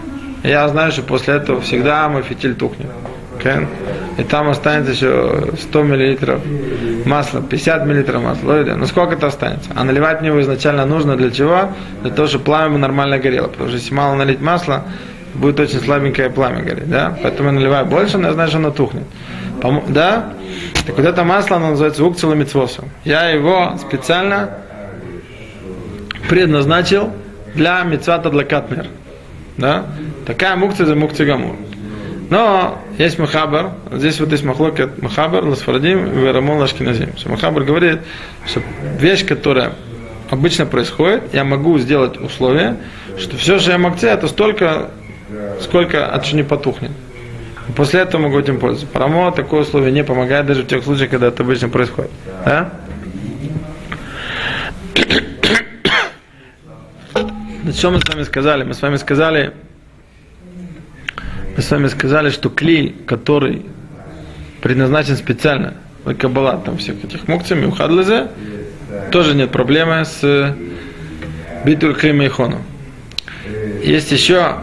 Я 0.44 0.68
знаю, 0.68 0.92
что 0.92 1.04
после 1.04 1.36
этого 1.36 1.62
всегда 1.62 2.08
мой 2.10 2.24
фитиль 2.24 2.56
тухнет. 2.56 2.88
Okay? 3.38 3.68
И 4.18 4.24
там 4.24 4.50
останется 4.50 4.92
еще 4.92 5.54
100 5.62 5.84
миллилитров 5.84 6.42
масла, 7.06 7.42
50 7.42 7.86
миллилитров 7.86 8.24
масла. 8.24 8.48
Лойда. 8.48 8.76
Ну 8.76 8.86
сколько 8.88 9.14
это 9.14 9.28
останется? 9.28 9.70
А 9.76 9.84
наливать 9.84 10.22
мне 10.22 10.30
его 10.30 10.42
изначально 10.42 10.86
нужно 10.86 11.16
для 11.16 11.30
чего? 11.30 11.70
Для 12.02 12.12
того, 12.12 12.28
чтобы 12.28 12.46
пламя 12.46 12.74
бы 12.74 12.78
нормально 12.80 13.20
горело. 13.20 13.48
Потому 13.48 13.70
что 13.70 13.78
если 13.78 13.94
мало 13.94 14.16
налить 14.16 14.42
масла, 14.42 14.86
будет 15.38 15.60
очень 15.60 15.80
слабенькое 15.80 16.30
пламя 16.30 16.64
гореть. 16.64 16.90
Да? 16.90 17.18
Поэтому 17.22 17.50
я 17.50 17.56
наливаю 17.56 17.86
больше, 17.86 18.18
но 18.18 18.28
я 18.28 18.34
знаю, 18.34 18.50
что 18.50 18.58
оно 18.58 18.72
тухнет. 18.72 19.04
Да? 19.90 20.34
Так 20.86 20.98
вот 20.98 21.06
это 21.06 21.24
масло, 21.24 21.58
оно 21.58 21.70
называется 21.72 22.04
укцила 22.04 22.34
митцвосу. 22.34 22.86
Я 23.04 23.30
его 23.30 23.78
специально 23.78 24.50
предназначил 26.30 27.12
для 27.56 27.84
митцвата 27.84 28.30
для 28.30 28.44
катмер. 28.44 28.88
Да? 29.58 29.86
Такая 30.26 30.56
мукция 30.56 30.86
за 30.86 30.96
мукция 30.96 31.26
гамур. 31.26 31.56
Но 32.30 32.82
есть 32.98 33.20
Махабар, 33.20 33.72
здесь 33.92 34.20
вот 34.20 34.32
есть 34.32 34.44
Махлокет 34.44 35.02
Махабар, 35.02 35.46
Ласфарадим, 35.46 36.10
Верамон 36.10 36.58
Лашкиназим. 36.58 37.12
Махабар 37.26 37.64
говорит, 37.64 38.00
что 38.46 38.62
вещь, 39.00 39.26
которая 39.26 39.74
обычно 40.30 40.66
происходит, 40.66 41.34
я 41.34 41.46
могу 41.46 41.80
сделать 41.80 42.18
условие, 42.20 42.78
что 43.18 43.38
все, 43.38 43.60
что 43.60 43.72
я 43.72 43.78
мокце, 43.78 44.08
это 44.08 44.28
столько, 44.28 44.90
сколько 45.62 46.08
от 46.08 46.32
не 46.34 46.44
потухнет. 46.44 46.92
И 47.68 47.72
После 47.72 48.02
этого 48.02 48.22
могу 48.22 48.40
этим 48.40 48.60
пользоваться. 48.60 48.88
Парамо 48.88 49.32
такое 49.32 49.62
условие 49.62 49.92
не 49.92 50.04
помогает 50.04 50.46
даже 50.46 50.64
в 50.64 50.68
тех 50.68 50.84
случаях, 50.84 51.10
когда 51.10 51.28
это 51.28 51.44
обычно 51.44 51.70
происходит. 51.70 52.12
Да? 52.46 52.70
Что 57.74 57.92
мы 57.92 58.00
с 58.00 58.08
вами 58.08 58.24
сказали? 58.24 58.64
Мы 58.64 58.74
с 58.74 58.82
вами 58.82 58.96
сказали, 58.98 59.54
мы 61.58 61.64
с 61.64 61.72
вами 61.72 61.88
сказали, 61.88 62.30
что 62.30 62.50
клей, 62.50 62.96
который 63.08 63.66
предназначен 64.62 65.18
специально 65.18 65.74
для 66.06 66.14
каббала, 66.14 66.62
там 66.64 66.78
всех 66.78 67.04
этих 67.04 67.28
мукциями, 67.28 67.66
у 67.66 67.72
хадлезе, 67.72 68.28
тоже 69.12 69.34
нет 69.34 69.52
проблемы 69.52 70.06
с 70.06 70.56
битуль 71.66 71.96
кремейхоном. 71.96 72.62
Есть 73.84 74.12
еще, 74.12 74.54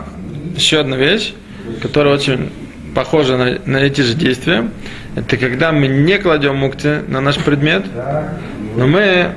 еще 0.57 0.81
одна 0.81 0.97
вещь, 0.97 1.35
которая 1.83 2.15
очень 2.15 2.51
похожа 2.95 3.37
на, 3.37 3.59
на 3.67 3.79
эти 3.79 4.01
же 4.03 4.15
действия. 4.15 4.69
Это 5.17 5.37
когда 5.37 5.73
мы 5.73 5.89
не 5.89 6.19
кладем 6.19 6.57
мукти 6.57 7.01
на 7.09 7.21
наш 7.21 7.37
предмет, 7.39 7.85
но 8.77 8.87
мы 8.87 9.33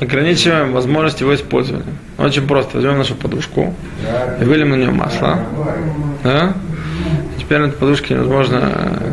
ограничиваем 0.00 0.72
возможность 0.72 1.20
его 1.20 1.34
использования. 1.34 1.84
Очень 2.18 2.46
просто. 2.46 2.76
Возьмем 2.76 2.98
нашу 2.98 3.14
подушку 3.14 3.74
и 4.40 4.44
выльем 4.44 4.70
на 4.70 4.74
нее 4.76 4.90
масло. 4.90 5.40
Да? 6.22 6.54
Теперь 7.38 7.58
на 7.58 7.66
этой 7.66 7.78
подушке 7.78 8.14
невозможно, 8.14 8.60
э, 8.62 9.12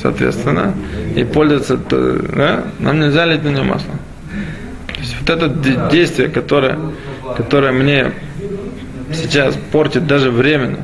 соответственно, 0.00 0.74
и 1.16 1.24
пользоваться, 1.24 1.76
да? 1.76 2.64
нам 2.78 3.00
нельзя 3.00 3.26
лить 3.26 3.42
на 3.42 3.48
нее 3.48 3.64
масло. 3.64 3.92
То 4.86 5.00
есть 5.00 5.16
вот 5.20 5.30
это 5.30 5.48
де- 5.48 5.78
действие, 5.90 6.28
которое, 6.28 6.78
которое 7.36 7.72
мне 7.72 8.12
сейчас 9.12 9.56
портит 9.72 10.06
даже 10.06 10.30
временно 10.30 10.78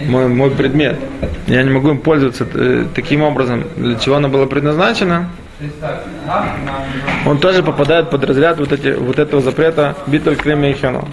мой, 0.00 0.28
мой 0.28 0.50
предмет. 0.50 0.98
Я 1.46 1.62
не 1.62 1.70
могу 1.70 1.90
им 1.90 1.98
пользоваться 1.98 2.46
э, 2.54 2.86
таким 2.94 3.22
образом, 3.22 3.64
для 3.76 3.96
чего 3.96 4.16
оно 4.16 4.28
было 4.28 4.46
предназначено. 4.46 5.30
Он 7.26 7.38
тоже 7.38 7.62
попадает 7.62 8.10
под 8.10 8.24
разряд 8.24 8.58
вот, 8.58 8.72
эти, 8.72 8.88
вот 8.96 9.18
этого 9.18 9.40
запрета 9.40 9.96
битуль 10.06 10.36
кремя 10.36 10.70
и 10.70 10.74
хено. 10.74 11.06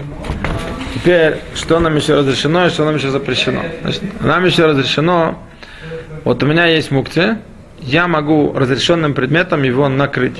Теперь, 0.95 1.37
что 1.55 1.79
нам 1.79 1.95
еще 1.95 2.15
разрешено 2.15 2.65
и 2.65 2.69
что 2.69 2.85
нам 2.85 2.95
еще 2.95 3.09
запрещено? 3.09 3.61
Значит, 3.81 4.03
нам 4.21 4.45
еще 4.45 4.65
разрешено, 4.65 5.37
вот 6.23 6.43
у 6.43 6.45
меня 6.45 6.65
есть 6.65 6.91
мукти, 6.91 7.37
я 7.79 8.07
могу 8.07 8.53
разрешенным 8.53 9.13
предметом 9.13 9.63
его 9.63 9.87
накрыть. 9.89 10.37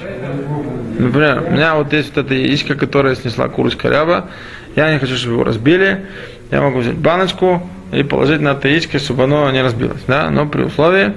Например, 0.99 1.43
у 1.47 1.51
меня 1.51 1.75
вот 1.75 1.93
есть 1.93 2.15
вот 2.15 2.25
эта 2.25 2.36
яичко, 2.36 2.75
которая 2.75 3.15
снесла 3.15 3.47
курочка 3.47 3.89
ряба. 3.89 4.27
Я 4.75 4.93
не 4.93 4.99
хочу, 4.99 5.15
чтобы 5.15 5.36
его 5.36 5.43
разбили. 5.43 6.06
Я 6.51 6.62
могу 6.62 6.80
взять 6.80 6.97
баночку 6.97 7.67
и 7.91 8.04
положить 8.04 8.41
на 8.41 8.49
это 8.49 8.67
яичко, 8.67 8.99
чтобы 8.99 9.23
оно 9.23 9.49
не 9.51 9.62
разбилось. 9.62 10.01
Да? 10.08 10.30
Но 10.30 10.45
при 10.47 10.63
условии, 10.63 11.13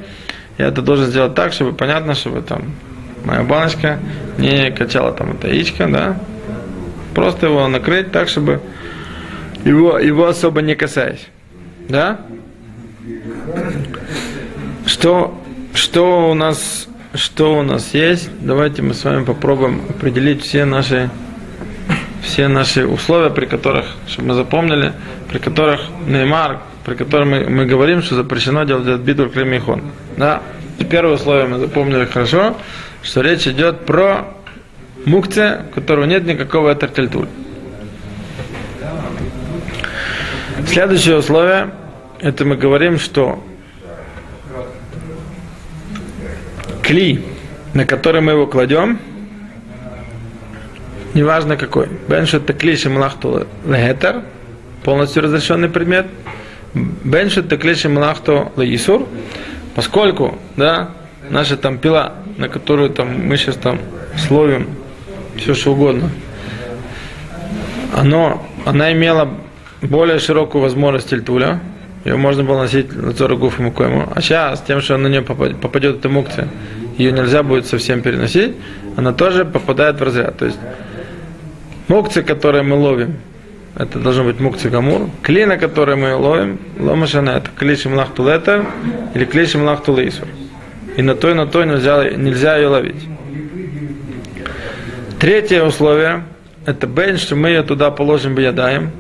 я 0.59 0.67
это 0.69 0.83
должен 0.83 1.07
сделать 1.07 1.35
так, 1.35 1.53
чтобы 1.53 1.73
понятно, 1.73 2.15
чтобы 2.15 2.43
там 2.43 2.75
моя 3.25 3.43
баночка 3.43 3.99
не 4.39 4.71
качала 4.71 5.13
там 5.13 5.33
это 5.33 5.49
яичко, 5.49 5.87
да? 5.87 6.19
Просто 7.15 7.47
его 7.47 7.67
накрыть 7.69 8.13
так, 8.13 8.29
чтобы 8.29 8.61
его, 9.65 9.99
его 9.99 10.27
особо 10.27 10.63
не 10.63 10.75
касаясь. 10.75 11.27
Да? 11.89 12.21
Что, 14.87 15.41
что 15.75 16.31
у 16.31 16.35
нас 16.35 16.89
что 17.15 17.57
у 17.57 17.63
нас 17.63 17.95
есть? 17.95 18.29
Давайте 18.41 18.83
мы 18.83 18.93
с 18.93 19.05
вами 19.05 19.25
попробуем 19.25 19.83
определить 19.89 20.43
все 20.43 20.65
наши 20.65 21.11
все 22.25 22.49
наши 22.49 22.87
условия, 22.87 23.31
при 23.31 23.47
которых, 23.47 23.87
чтобы 24.09 24.29
мы 24.29 24.35
запомнили, 24.35 24.93
при 25.29 25.39
которых 25.39 25.81
Неймар, 26.07 26.61
при 26.85 26.95
которых 26.95 27.29
мы, 27.29 27.49
мы 27.49 27.67
говорим, 27.67 28.03
что 28.03 28.17
запрещено 28.17 28.65
делать 28.65 29.01
битву 29.01 29.29
кремихон. 29.29 29.83
Да? 30.17 30.43
Первое 30.91 31.15
условие 31.15 31.47
мы 31.47 31.59
запомнили 31.59 32.05
хорошо, 32.05 32.57
что 33.03 33.21
речь 33.21 33.47
идет 33.47 33.87
про 33.87 34.25
мукте, 35.07 35.61
у 35.71 35.75
которого 35.75 36.05
нет 36.05 36.25
никакого 36.25 36.73
этертельтуль. 36.73 37.29
Следующее 40.67 41.19
условие, 41.19 41.71
это 42.21 42.45
мы 42.45 42.57
говорим, 42.57 42.99
что 42.99 43.45
кли, 46.83 47.25
на 47.75 47.85
который 47.87 48.21
мы 48.21 48.33
его 48.33 48.47
кладем, 48.47 48.99
неважно 51.15 51.57
какой. 51.57 51.89
Бенш 52.09 52.35
это 52.35 52.53
кли 52.53 52.77
шимлахту 52.77 53.47
легетер, 53.67 54.23
полностью 54.83 55.23
разрешенный 55.23 55.69
предмет. 55.69 56.07
Бенш 56.75 57.37
это 57.37 57.57
кли 57.57 57.75
шимлахту 57.75 58.53
леисур, 58.57 59.09
поскольку, 59.75 60.39
да, 60.57 60.91
наша 61.31 61.57
там 61.57 61.79
пила, 61.79 62.15
на 62.37 62.49
которую 62.49 62.91
там 62.91 63.27
мы 63.29 63.37
сейчас 63.37 63.57
там 63.57 63.79
словим 64.17 64.69
все 65.37 65.55
что 65.55 65.73
угодно, 65.73 66.11
оно, 67.95 68.45
она 68.65 68.93
имела 68.93 69.29
более 69.83 70.19
широкую 70.19 70.63
возможность 70.63 71.11
тельтуля, 71.11 71.61
ее 72.05 72.17
можно 72.17 72.45
было 72.45 72.59
носить 72.59 72.95
на 72.95 73.13
гуф 73.35 73.61
и 73.61 73.63
мукоему. 73.63 74.13
А 74.15 74.21
сейчас, 74.21 74.63
тем, 74.67 74.81
что 74.81 74.97
на 74.97 75.07
нее 75.07 75.23
попадет 75.23 75.97
эта 75.97 76.09
мукция, 76.09 76.49
ее 76.99 77.13
нельзя 77.13 77.43
будет 77.43 77.67
совсем 77.67 78.03
переносить, 78.03 78.55
она 78.97 79.13
тоже 79.13 79.45
попадает 79.45 79.99
в 79.99 80.03
разряд. 80.03 80.37
То 80.37 80.47
есть 80.47 80.59
мукция, 81.89 82.23
которые 82.23 82.63
мы 82.63 82.77
ловим, 82.77 83.17
это 83.77 83.99
должно 83.99 84.25
быть 84.25 84.39
мукция 84.39 84.71
гамур. 84.71 85.11
Кли, 85.23 85.47
на 85.47 85.57
который 85.57 85.97
мы 85.97 86.15
ловим, 86.15 86.61
ломашана, 86.79 87.31
это 87.31 87.51
лахту 87.95 88.25
летер 88.25 88.67
или 89.15 89.57
лахту 89.65 89.93
лейсур. 89.93 90.29
И 90.97 91.03
на 91.03 91.17
то, 91.17 91.31
и 91.31 91.35
на 91.35 91.47
то 91.47 91.65
нельзя, 91.65 92.09
нельзя 92.11 92.57
ее 92.57 92.69
ловить. 92.69 93.09
Третье 95.19 95.65
условие, 95.65 96.23
это 96.67 96.87
бен, 96.87 97.19
что 97.19 97.35
мы 97.35 97.49
ее 97.49 97.63
туда 97.63 97.91
положим 97.91 98.35
биядаем, 98.35 98.93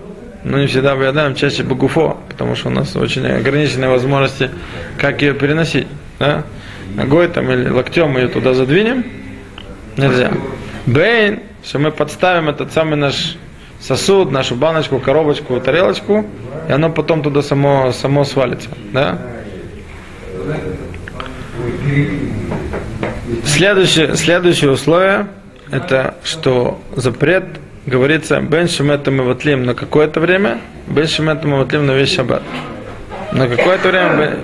но 0.42 0.58
не 0.58 0.66
всегда 0.66 0.96
биядаем, 0.96 1.34
чаще 1.34 1.62
багуфо, 1.62 2.18
потому 2.28 2.56
что 2.56 2.68
у 2.68 2.72
нас 2.72 2.96
очень 2.96 3.26
ограниченные 3.26 3.90
возможности, 3.90 4.50
как 4.98 5.22
ее 5.22 5.34
переносить. 5.34 5.86
Да? 6.18 6.44
Ногой 6.96 7.28
там 7.28 7.50
или 7.50 7.68
локтем 7.68 8.10
мы 8.10 8.20
ее 8.20 8.28
туда 8.28 8.54
задвинем, 8.54 9.04
нельзя. 9.96 10.32
Бейн, 10.86 11.40
что 11.64 11.78
мы 11.78 11.90
подставим 11.90 12.48
этот 12.48 12.72
самый 12.72 12.96
наш 12.96 13.36
сосуд, 13.80 14.30
нашу 14.30 14.54
баночку, 14.54 14.98
коробочку, 14.98 15.60
тарелочку, 15.60 16.26
и 16.68 16.72
оно 16.72 16.90
потом 16.90 17.22
туда 17.22 17.42
само, 17.42 17.92
само 17.92 18.24
свалится. 18.24 18.68
Да? 18.92 19.18
Следующее, 23.44 24.16
следующее 24.16 24.70
условие, 24.70 25.28
это 25.70 26.14
что 26.22 26.80
запрет 26.96 27.44
говорится 27.86 28.40
бен 28.40 28.68
шемета 28.68 29.10
мы 29.10 29.24
ватлим 29.24 29.64
на 29.64 29.74
какое-то 29.74 30.20
время, 30.20 30.60
бен 30.86 31.06
шемета 31.06 31.46
мы 31.46 31.58
ватлим 31.58 31.86
на 31.86 31.92
весь 31.92 32.14
шаббат. 32.14 32.42
На 33.32 33.48
какое-то 33.48 33.88
время. 33.88 34.38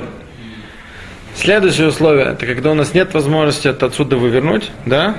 Следующее 1.35 1.88
условие, 1.88 2.26
это 2.26 2.44
когда 2.44 2.72
у 2.72 2.74
нас 2.74 2.92
нет 2.92 3.14
возможности 3.14 3.68
это 3.68 3.87
отсюда 3.87 4.16
вывернуть, 4.16 4.70
да? 4.85 5.14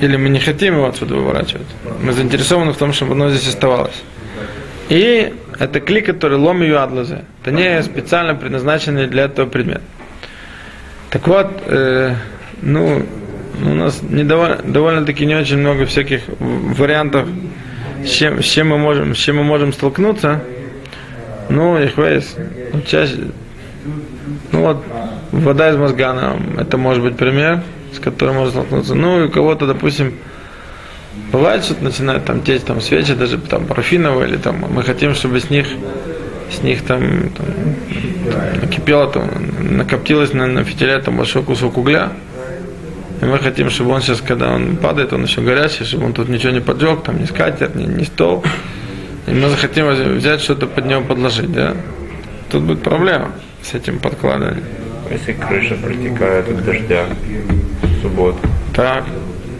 Или 0.00 0.16
мы 0.16 0.28
не 0.28 0.38
хотим 0.38 0.74
его 0.74 0.86
отсюда 0.86 1.14
выворачивать. 1.14 1.66
Мы 2.02 2.12
заинтересованы 2.12 2.72
в 2.72 2.76
том, 2.76 2.92
чтобы 2.92 3.12
оно 3.12 3.30
здесь 3.30 3.48
оставалось. 3.48 4.02
И 4.88 5.34
это 5.58 5.80
клик, 5.80 6.06
который 6.06 6.38
лом 6.38 6.62
ее 6.62 6.78
адлазе. 6.78 7.24
Это 7.42 7.52
не 7.52 7.82
специально 7.82 8.34
предназначенный 8.34 9.06
для 9.06 9.24
этого 9.24 9.46
предмет. 9.46 9.82
Так 11.10 11.26
вот, 11.26 11.48
э, 11.66 12.14
ну, 12.62 13.02
у 13.64 13.68
нас 13.68 14.02
не 14.02 14.24
довольно, 14.24 14.58
довольно-таки 14.62 15.26
не 15.26 15.34
очень 15.34 15.58
много 15.58 15.86
всяких 15.86 16.22
вариантов, 16.38 17.28
с 18.04 18.10
чем, 18.10 18.42
с 18.42 18.46
чем 18.46 18.68
мы 18.68 18.78
можем, 18.78 19.14
с 19.14 19.18
чем 19.18 19.36
мы 19.36 19.44
можем 19.44 19.72
столкнуться. 19.72 20.42
Ну, 21.48 21.78
их 21.78 21.96
весь, 21.96 22.36
ну, 22.72 22.82
ну 24.52 24.60
вот, 24.60 24.84
вода 25.32 25.70
из 25.70 25.76
мозгана, 25.76 26.36
это 26.58 26.76
может 26.76 27.02
быть 27.02 27.16
пример, 27.16 27.62
с 27.94 27.98
которым 27.98 28.36
можно 28.36 28.52
столкнуться. 28.52 28.94
Ну, 28.94 29.22
и 29.22 29.26
у 29.26 29.30
кого-то, 29.30 29.66
допустим, 29.66 30.14
бывает, 31.32 31.64
что 31.64 31.82
начинает 31.82 32.24
там 32.24 32.42
течь 32.42 32.62
там 32.62 32.80
свечи, 32.80 33.14
даже 33.14 33.38
там 33.38 33.66
парафиновые, 33.66 34.28
или 34.28 34.36
там 34.36 34.64
мы 34.70 34.82
хотим, 34.82 35.14
чтобы 35.14 35.40
с 35.40 35.50
них 35.50 35.66
с 36.50 36.62
них 36.62 36.82
там, 36.84 37.30
там, 37.30 37.46
там 38.32 38.60
накипело, 38.62 39.10
там, 39.10 39.28
накоптилось 39.76 40.32
на, 40.32 40.46
на 40.46 40.64
фитиле 40.64 40.98
там 40.98 41.16
большой 41.16 41.42
кусок 41.42 41.76
угля. 41.76 42.12
И 43.20 43.24
мы 43.24 43.38
хотим, 43.38 43.68
чтобы 43.68 43.90
он 43.90 44.00
сейчас, 44.00 44.20
когда 44.20 44.54
он 44.54 44.76
падает, 44.76 45.12
он 45.12 45.24
еще 45.24 45.40
горячий, 45.40 45.84
чтобы 45.84 46.06
он 46.06 46.12
тут 46.12 46.28
ничего 46.28 46.52
не 46.52 46.60
поджег, 46.60 47.02
там 47.02 47.20
ни 47.20 47.24
скатерть, 47.26 47.74
ни, 47.74 47.84
ни 47.84 48.04
стол. 48.04 48.44
И 49.26 49.30
мы 49.30 49.48
захотим 49.48 49.88
взять 50.16 50.40
что-то 50.40 50.66
под 50.66 50.86
него 50.86 51.02
подложить, 51.02 51.52
да? 51.52 51.74
Тут 52.50 52.62
будет 52.62 52.82
проблема 52.82 53.32
с 53.62 53.74
этим 53.74 53.98
подкладыванием. 53.98 54.64
Если 55.10 55.32
крыша 55.32 55.74
протекает 55.74 56.48
от 56.48 56.64
дождя 56.64 57.06
в 57.98 58.02
субботу, 58.02 58.38
Так. 58.74 59.04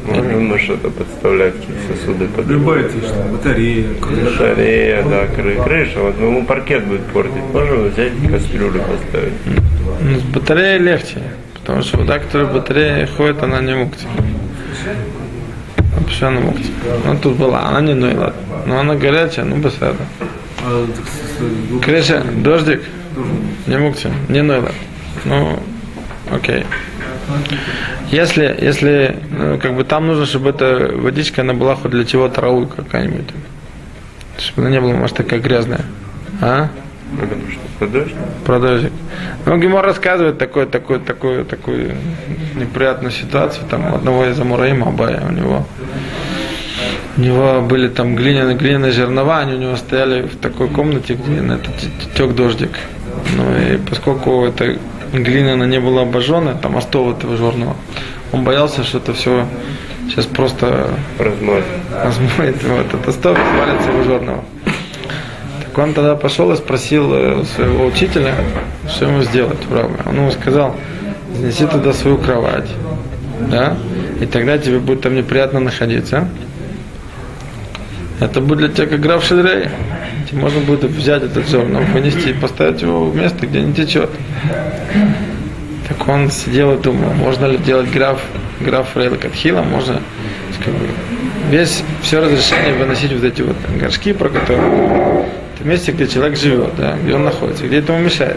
можно 0.07 0.22
мы 0.38 0.59
что-то 0.59 0.90
подставлять, 0.90 1.55
какие-то 1.55 1.94
сосуды 1.96 2.27
под 2.29 2.46
Любая 2.46 2.85
там, 2.85 3.33
батарея, 3.33 3.87
крыша. 4.01 4.31
Батарея, 4.31 5.03
да, 5.03 5.24
кры- 5.27 5.62
крыша, 5.64 6.01
вот 6.01 6.14
ну, 6.18 6.44
паркет 6.44 6.87
будет 6.87 7.05
портить. 7.07 7.42
Можно 7.53 7.77
взять 7.88 8.12
кастрюлю 8.31 8.81
поставить. 8.83 9.33
Ну, 10.01 10.18
с 10.18 10.22
батареей 10.22 10.79
легче, 10.79 11.22
потому 11.55 11.83
что 11.83 11.98
вода, 11.98 12.18
которая 12.18 12.48
в 12.48 12.55
батарее 12.55 13.07
ходит, 13.07 13.42
она 13.42 13.61
не 13.61 13.74
мукти. 13.74 14.07
Пшена 16.07 16.40
мукти. 16.40 16.70
Ну, 17.05 17.18
тут 17.18 17.37
была, 17.37 17.66
она 17.68 17.81
не 17.81 17.94
нойлат. 17.94 18.35
Но 18.66 18.79
она 18.81 18.94
горячая, 18.94 19.44
ну, 19.44 19.57
без 19.57 19.74
этого. 19.74 19.96
А, 20.64 20.87
Крыша, 21.83 22.22
дождик, 22.37 22.83
не 23.66 23.77
мукти, 23.79 24.09
не 24.29 24.42
нойлат. 24.42 24.74
Ну, 25.24 25.59
окей. 26.31 26.64
Если, 28.11 28.57
если, 28.61 29.16
ну, 29.31 29.59
как 29.59 29.75
бы 29.75 29.85
там 29.85 30.07
нужно, 30.07 30.27
чтобы 30.27 30.51
эта 30.51 30.90
водичка, 30.94 31.42
она 31.42 31.53
была 31.53 31.75
хоть 31.75 31.90
для 31.90 32.05
чего-то 32.05 32.40
рауй 32.40 32.66
какая-нибудь. 32.66 33.29
Чтобы 34.38 34.62
она 34.62 34.71
не 34.71 34.81
была, 34.81 34.94
может, 34.94 35.16
такая 35.16 35.40
грязная. 35.40 35.83
А? 36.40 36.68
Это 37.21 37.35
что, 37.51 37.61
про 37.79 37.88
дождь? 37.88 38.14
Про 38.44 38.59
дождик. 38.61 38.92
Ну, 39.44 39.59
Гимор 39.59 39.85
рассказывает 39.85 40.38
такой, 40.38 40.66
такой, 40.66 41.01
такой, 41.01 41.44
такую 41.44 41.94
неприятную 42.55 43.11
ситуацию. 43.12 43.66
Там 43.68 43.94
одного 43.94 44.25
из 44.27 44.38
Амураима 44.40 44.88
Абая, 44.88 45.23
у 45.29 45.33
него 45.33 45.66
у 47.18 47.21
него 47.21 47.61
были 47.62 47.88
там 47.88 48.14
глиняные, 48.14 48.57
глиняные 48.57 48.92
жернова, 48.92 49.38
они 49.38 49.55
у 49.55 49.59
него 49.59 49.77
стояли 49.77 50.23
в 50.23 50.37
такой 50.37 50.68
комнате, 50.68 51.14
где 51.14 51.40
на 51.40 51.55
это 51.55 51.68
тек 52.14 52.33
дождик. 52.35 52.71
Ну 53.37 53.44
и 53.59 53.77
поскольку 53.79 54.44
эта 54.47 54.79
глина 55.12 55.55
она 55.55 55.66
не 55.66 55.81
была 55.81 56.03
обожженная, 56.03 56.55
там 56.55 56.77
остов 56.77 57.16
этого 57.16 57.37
жерного, 57.37 57.77
он 58.33 58.44
боялся, 58.44 58.85
что 58.85 58.99
это 58.99 59.14
все 59.14 59.47
сейчас 60.09 60.27
просто 60.27 60.90
размоет 61.18 62.62
его 62.62 62.77
этот 62.77 63.07
остов 63.07 63.38
и 63.38 63.57
свалится 63.57 63.90
его 63.90 64.03
жерного. 64.05 64.44
Так 65.61 65.79
он 65.79 65.94
тогда 65.94 66.16
пошел 66.16 66.51
и 66.53 66.57
спросил 66.57 67.12
э, 67.12 67.44
своего 67.55 67.87
учителя, 67.87 68.35
что 68.88 69.05
ему 69.05 69.23
сделать 69.23 69.64
в. 69.68 70.09
Он 70.09 70.16
ему 70.16 70.31
сказал, 70.31 70.75
занеси 71.37 71.66
туда 71.66 71.92
свою 71.92 72.18
кровать, 72.18 72.68
да, 73.51 73.77
и 74.21 74.27
тогда 74.27 74.59
тебе 74.59 74.79
будет 74.79 75.03
там 75.03 75.14
неприятно 75.14 75.61
находиться. 75.61 76.29
Это 78.21 78.40
будет 78.40 78.59
для 78.59 78.68
тебя 78.68 78.87
как 78.87 79.01
граф 79.01 79.25
Шедрей. 79.25 79.68
Тебе 80.28 80.40
можно 80.40 80.60
будет 80.60 80.84
взять 80.84 81.22
этот 81.22 81.48
зерно, 81.48 81.80
вынести 81.92 82.28
и 82.28 82.32
поставить 82.34 82.82
его 82.82 83.06
в 83.06 83.16
место, 83.16 83.46
где 83.46 83.62
не 83.62 83.72
течет. 83.72 84.10
Так 85.88 86.06
он 86.06 86.30
сидел 86.30 86.74
и 86.74 86.82
думал, 86.82 87.14
можно 87.14 87.46
ли 87.46 87.56
делать 87.56 87.90
граф, 87.90 88.20
граф 88.60 88.94
Рейла 88.94 89.16
Катхила, 89.16 89.62
можно 89.62 90.02
как 90.62 90.74
бы, 90.74 90.86
весь, 91.50 91.82
все 92.02 92.20
разрешение 92.20 92.74
выносить 92.74 93.12
вот 93.12 93.24
эти 93.24 93.40
вот 93.40 93.56
горшки, 93.80 94.12
про 94.12 94.28
которые 94.28 95.24
это 95.54 95.66
месте, 95.66 95.92
где 95.92 96.06
человек 96.06 96.38
живет, 96.38 96.76
да, 96.76 96.96
где 97.02 97.14
он 97.14 97.24
находится, 97.24 97.66
где 97.66 97.78
это 97.78 97.94
ему 97.94 98.04
мешает. 98.04 98.36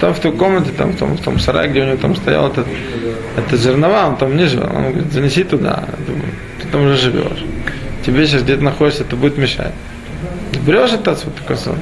Там 0.00 0.12
в 0.12 0.20
той 0.20 0.32
комнате, 0.32 0.70
там, 0.76 0.92
в 0.92 0.96
том, 0.96 1.16
в 1.16 1.20
том 1.22 1.38
сарае, 1.38 1.70
где 1.70 1.82
у 1.82 1.86
него 1.86 1.96
там 1.96 2.14
стоял 2.14 2.48
этот, 2.48 2.66
этот 3.36 3.60
жернова, 3.60 4.08
он 4.08 4.16
там 4.16 4.36
не 4.36 4.46
жил. 4.46 4.64
Он 4.64 4.90
говорит, 4.90 5.12
занеси 5.12 5.44
туда. 5.44 5.84
Думаю, 6.06 6.26
ты 6.60 6.68
там 6.68 6.84
уже 6.84 6.96
живешь. 6.96 7.44
Тебе 8.04 8.26
сейчас 8.26 8.42
где-то 8.42 8.62
находишься, 8.64 9.04
это 9.04 9.16
будет 9.16 9.38
мешать. 9.38 9.72
Ты 10.52 10.58
берешь 10.60 10.92
этот 10.92 11.24
вот 11.24 11.34
такой 11.36 11.56
сон. 11.56 11.76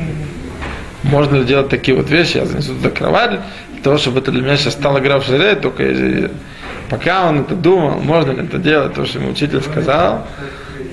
Можно 1.03 1.37
ли 1.37 1.45
делать 1.45 1.69
такие 1.69 1.97
вот 1.97 2.11
вещи? 2.11 2.37
Я 2.37 2.47
занесу 2.47 2.75
туда 2.75 2.91
кровать, 2.91 3.41
для 3.73 3.83
того, 3.83 3.99
чтобы 3.99 4.21
это 4.21 4.31
для 4.31 4.43
меня 4.43 4.57
сейчас 4.57 4.75
стало 4.75 4.99
игра 4.99 5.19
в 5.19 5.25
шаре, 5.25 5.55
только 5.57 5.83
если- 5.83 6.31
пока 6.89 7.29
он 7.29 7.41
это 7.41 7.55
думал, 7.55 8.01
можно 8.01 8.33
ли 8.33 8.45
это 8.45 8.59
делать, 8.59 8.95
то, 8.95 9.05
что 9.07 9.19
ему 9.19 9.31
учитель 9.31 9.63
сказал, 9.63 10.27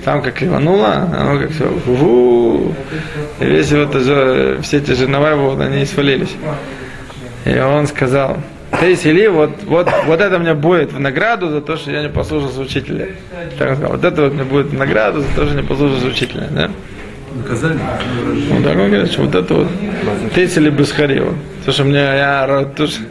там 0.04 0.22
как 0.22 0.40
ливануло, 0.40 1.08
оно 1.18 1.38
как 1.38 1.50
все, 1.50 1.64
у 1.86 2.72
и 3.40 3.44
весь 3.44 3.70
вот 3.72 3.90
это 3.90 4.00
же, 4.00 4.58
все 4.62 4.78
эти 4.78 4.92
жернова 4.92 5.28
его, 5.28 5.50
вот 5.50 5.60
они 5.60 5.84
свалились. 5.84 6.34
И 7.44 7.58
он 7.58 7.86
сказал, 7.86 8.38
ты 8.80 8.96
сели, 8.96 9.26
вот, 9.26 9.50
вот, 9.64 9.88
вот 10.06 10.20
это 10.20 10.38
мне 10.38 10.54
будет 10.54 10.92
в 10.92 11.00
награду 11.00 11.50
за 11.50 11.60
то, 11.60 11.76
что 11.76 11.90
я 11.90 12.02
не 12.02 12.08
послушался 12.08 12.60
учителя. 12.60 13.08
Так 13.58 13.70
он 13.70 13.76
сказал, 13.76 13.92
вот 13.96 14.04
это 14.04 14.22
вот 14.22 14.34
мне 14.34 14.44
будет 14.44 14.66
в 14.68 14.74
награду 14.74 15.20
за 15.20 15.28
то, 15.34 15.46
что 15.46 15.54
не 15.54 15.62
послушался 15.62 16.06
учителя. 16.06 16.48
Да? 16.50 16.70
Наказание. 17.38 17.84
Вот 18.50 18.64
так 18.64 18.76
он 18.76 18.90
говорит, 18.90 19.12
что 19.12 19.22
вот 19.22 19.34
это 19.34 19.54
вот 19.54 19.68
тесили 20.34 20.70
бы 20.70 20.84
схарил. 20.84 21.34
То, 21.64 21.72
что 21.72 21.84
мне 21.84 21.98
я 21.98 22.66
то, 22.76 22.86
что, 22.86 23.02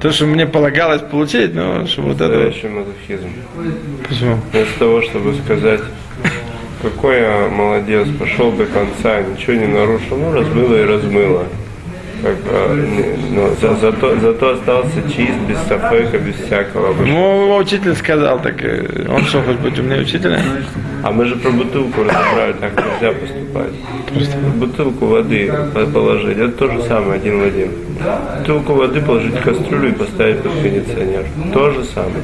то, 0.00 0.12
что 0.12 0.26
мне 0.26 0.46
полагалось 0.46 1.02
получить, 1.02 1.54
ну, 1.54 1.86
что 1.86 2.02
вот 2.02 2.16
это 2.16 2.28
вот. 2.28 2.44
Настоящий 2.44 2.68
мазохизм. 2.68 3.28
Почему? 4.08 4.38
Вместо 4.52 4.78
того, 4.78 5.02
чтобы 5.02 5.34
сказать, 5.44 5.80
какой 6.82 7.20
я 7.20 7.48
молодец, 7.48 8.08
пошел 8.18 8.52
до 8.52 8.66
конца, 8.66 9.22
ничего 9.22 9.54
не 9.54 9.66
нарушил, 9.66 10.16
ну 10.16 10.32
размыло 10.32 10.74
и 10.76 10.84
размыло. 10.84 11.46
Как, 12.22 12.36
не- 12.74 13.34
но 13.36 13.48
за- 13.60 13.76
зато, 13.76 14.16
зато 14.20 14.48
остался 14.50 15.02
чист, 15.14 15.38
без 15.48 15.58
сафека, 15.68 16.18
без 16.18 16.34
всякого. 16.36 16.94
Ну, 17.06 17.42
его 17.44 17.56
учитель 17.56 17.94
сказал, 17.94 18.40
так 18.40 18.62
э, 18.64 19.06
он 19.08 19.22
что, 19.24 19.42
хоть 19.42 19.56
быть 19.58 19.78
умнее 19.78 20.00
учителя? 20.00 20.40
А 21.02 21.10
мы 21.12 21.24
же 21.26 21.36
про 21.36 21.50
бутылку 21.50 22.02
разобрали, 22.02 22.54
так 22.60 22.72
нельзя 22.76 23.12
поступать. 23.12 23.72
Бутылку 24.56 25.06
воды 25.06 25.52
по- 25.74 25.86
положить, 25.86 26.38
это 26.38 26.52
то 26.52 26.68
же 26.72 26.82
самое, 26.82 27.14
один 27.20 27.40
в 27.40 27.44
один. 27.44 27.70
Бутылку 28.38 28.72
воды 28.74 29.00
положить 29.00 29.34
в 29.34 29.42
кастрюлю 29.42 29.88
и 29.90 29.92
поставить 29.92 30.38
под 30.38 30.52
кондиционер. 30.52 31.24
То 31.52 31.70
же 31.70 31.84
самое. 31.84 32.22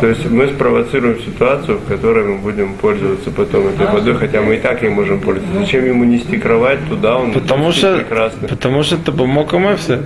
То 0.00 0.06
есть 0.08 0.28
мы 0.30 0.46
спровоцируем 0.48 1.18
ситуацию, 1.20 1.78
в 1.78 1.84
которой 1.86 2.24
мы 2.24 2.38
будем 2.38 2.74
пользоваться 2.74 3.30
потом 3.30 3.68
этой 3.68 3.86
водой, 3.86 4.14
хотя 4.14 4.40
мы 4.40 4.54
и 4.56 4.58
так 4.58 4.82
ей 4.82 4.88
можем 4.90 5.20
пользоваться. 5.20 5.58
Зачем 5.60 5.84
ему 5.84 6.04
нести 6.04 6.38
кровать 6.38 6.78
туда, 6.88 7.16
он 7.18 7.32
Потому 7.32 7.70
что, 7.70 7.98
прекрасно. 8.30 8.48
потому 8.48 8.82
что 8.82 8.96
это 8.96 9.12
бамоком 9.12 9.74
эфсет. 9.74 10.00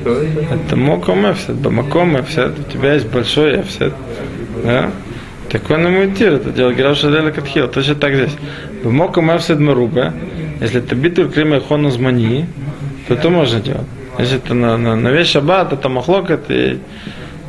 Что 0.00 0.22
это? 0.22 0.76
Моком 0.76 1.30
эфсет, 1.32 1.56
бамоком 1.56 2.20
эфсет. 2.20 2.58
У 2.58 2.72
тебя 2.72 2.94
есть 2.94 3.06
большой 3.08 3.60
эфсет. 3.60 3.92
Да? 4.64 4.90
Так 5.50 5.70
он 5.70 5.86
ему 5.86 6.06
идти, 6.06 6.24
это 6.24 6.50
делать 6.50 6.76
графша 6.76 7.10
деля 7.10 7.30
катхил. 7.30 7.68
Точно 7.68 7.94
так 7.94 8.14
здесь. 8.14 8.36
Бамоком 8.84 9.34
эфсет 9.36 9.58
маруба. 9.60 10.12
Если 10.60 10.80
это 10.80 10.94
битуль 10.94 11.30
крима 11.30 11.60
хону 11.60 11.90
змани, 11.90 12.46
то 13.08 13.14
это 13.14 13.30
можно 13.30 13.60
делать. 13.60 13.86
Если 14.18 14.38
это 14.38 14.54
на, 14.54 14.76
на, 14.76 14.96
на 14.96 15.08
весь 15.08 15.28
шаббат, 15.28 15.72
это 15.72 15.88
махлокет 15.88 16.44
и 16.48 16.78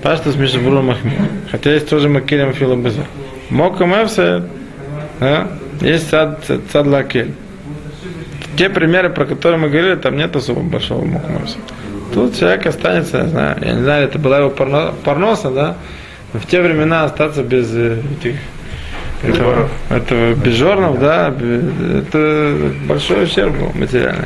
паштус 0.04 0.36
буром 0.36 0.88
махми. 0.88 1.14
Хотя 1.50 1.74
есть 1.74 1.90
тоже 1.90 2.10
макирим 2.10 2.54
филобеза. 2.54 3.06
Моком 3.50 3.94
эфсет, 3.94 4.44
да? 5.20 5.48
есть 5.82 6.10
цад, 6.10 6.44
цад 6.72 6.88
лакель. 6.88 7.34
Те 8.58 8.70
примеры, 8.70 9.10
про 9.10 9.26
которые 9.26 9.60
мы 9.60 9.70
говорили, 9.70 9.96
там 9.96 10.18
нет 10.18 10.36
особо 10.36 10.62
большого 10.62 11.06
мухмуса. 11.06 11.58
Тут 12.14 12.38
человек 12.38 12.66
останется, 12.66 13.18
я 13.18 13.28
знаю, 13.28 13.58
я 13.62 13.74
не 13.74 13.82
знаю, 13.84 14.06
это 14.06 14.18
была 14.18 14.40
его 14.40 14.50
парно- 14.50 14.94
парноса, 15.04 15.52
да, 15.52 15.76
но 16.34 16.40
в 16.40 16.46
те 16.48 16.62
времена 16.62 17.04
остаться 17.04 17.44
без 17.44 17.72
э, 17.76 18.00
этих 18.20 18.36
этого, 19.24 19.70
этого 19.90 20.34
без 20.34 20.54
жорнов, 20.56 21.00
да, 21.00 21.34
это 21.98 22.56
большой 22.88 23.26
ущерб 23.26 23.56
был 23.58 23.72
материальный. 23.76 24.26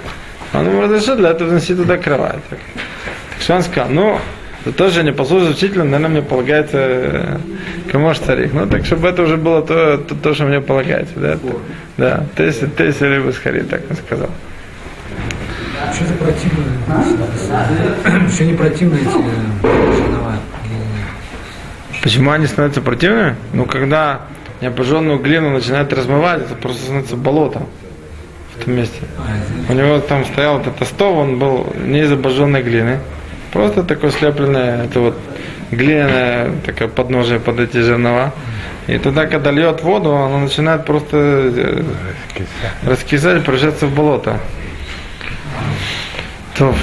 Он 0.53 0.67
ему 0.67 0.81
разрешил 0.81 1.15
для 1.15 1.29
этого 1.31 1.49
вносить 1.49 1.77
туда 1.77 1.97
кровать. 1.97 2.39
Так, 2.49 2.59
так 3.31 3.41
что 3.41 3.55
он 3.55 3.63
сказал, 3.63 3.89
ну, 3.89 4.19
то, 4.63 4.89
что 4.89 4.99
я 4.99 5.03
не 5.03 5.11
послушал 5.11 5.49
учителя, 5.51 5.83
наверное, 5.83 6.09
мне 6.09 6.21
полагается 6.21 6.77
э, 6.77 7.37
кому 7.91 8.13
старик. 8.13 8.53
Ну, 8.53 8.67
так, 8.67 8.85
чтобы 8.85 9.07
это 9.07 9.23
уже 9.23 9.37
было 9.37 9.61
то, 9.63 9.97
то, 9.97 10.15
то, 10.15 10.33
что 10.33 10.45
мне 10.45 10.61
полагается. 10.61 11.13
Да, 11.19 11.33
Это- 11.33 11.55
да. 11.97 12.23
Теси, 12.37 12.67
теси 12.67 13.03
либо 13.05 13.31
схари, 13.31 13.61
так 13.61 13.81
он 13.89 13.95
сказал. 13.95 14.29
Что-то 15.93 16.13
противное. 16.13 16.65
Еще 18.29 18.45
не 18.45 18.53
противные 18.53 19.01
эти 19.01 19.07
э, 19.09 19.93
жернова. 19.95 20.33
Почему 22.03 22.31
они 22.31 22.45
становятся 22.47 22.81
противными? 22.81 23.35
Ну, 23.53 23.65
когда 23.65 24.21
необожженную 24.61 25.19
глину 25.19 25.49
начинает 25.49 25.91
размывать, 25.93 26.41
это 26.43 26.55
просто 26.55 26.83
становится 26.83 27.15
болотом 27.15 27.67
в 28.55 28.63
том 28.63 28.75
месте. 28.75 29.01
У 29.69 29.73
него 29.73 29.99
там 29.99 30.23
стоял 30.25 30.59
этот 30.59 30.79
остов, 30.81 31.15
он 31.15 31.39
был 31.39 31.73
не 31.83 32.01
из 32.01 32.11
обожженной 32.11 32.61
глины, 32.61 32.99
просто 33.51 33.83
такой 33.83 34.11
слепленное, 34.11 34.85
это 34.85 34.99
вот 34.99 35.17
глиняное 35.71 36.51
такое 36.65 36.87
подножие 36.87 37.39
под 37.39 37.59
эти 37.59 37.77
жернова. 37.77 38.33
И 38.87 38.97
туда, 38.97 39.27
когда 39.27 39.51
льет 39.51 39.83
воду, 39.83 40.15
оно 40.15 40.39
начинает 40.39 40.85
просто 40.85 41.17
э, 41.17 41.83
раскисать, 42.83 43.43
превращаться 43.43 43.85
в 43.87 43.95
болото. 43.95 44.39
То, 46.57 46.75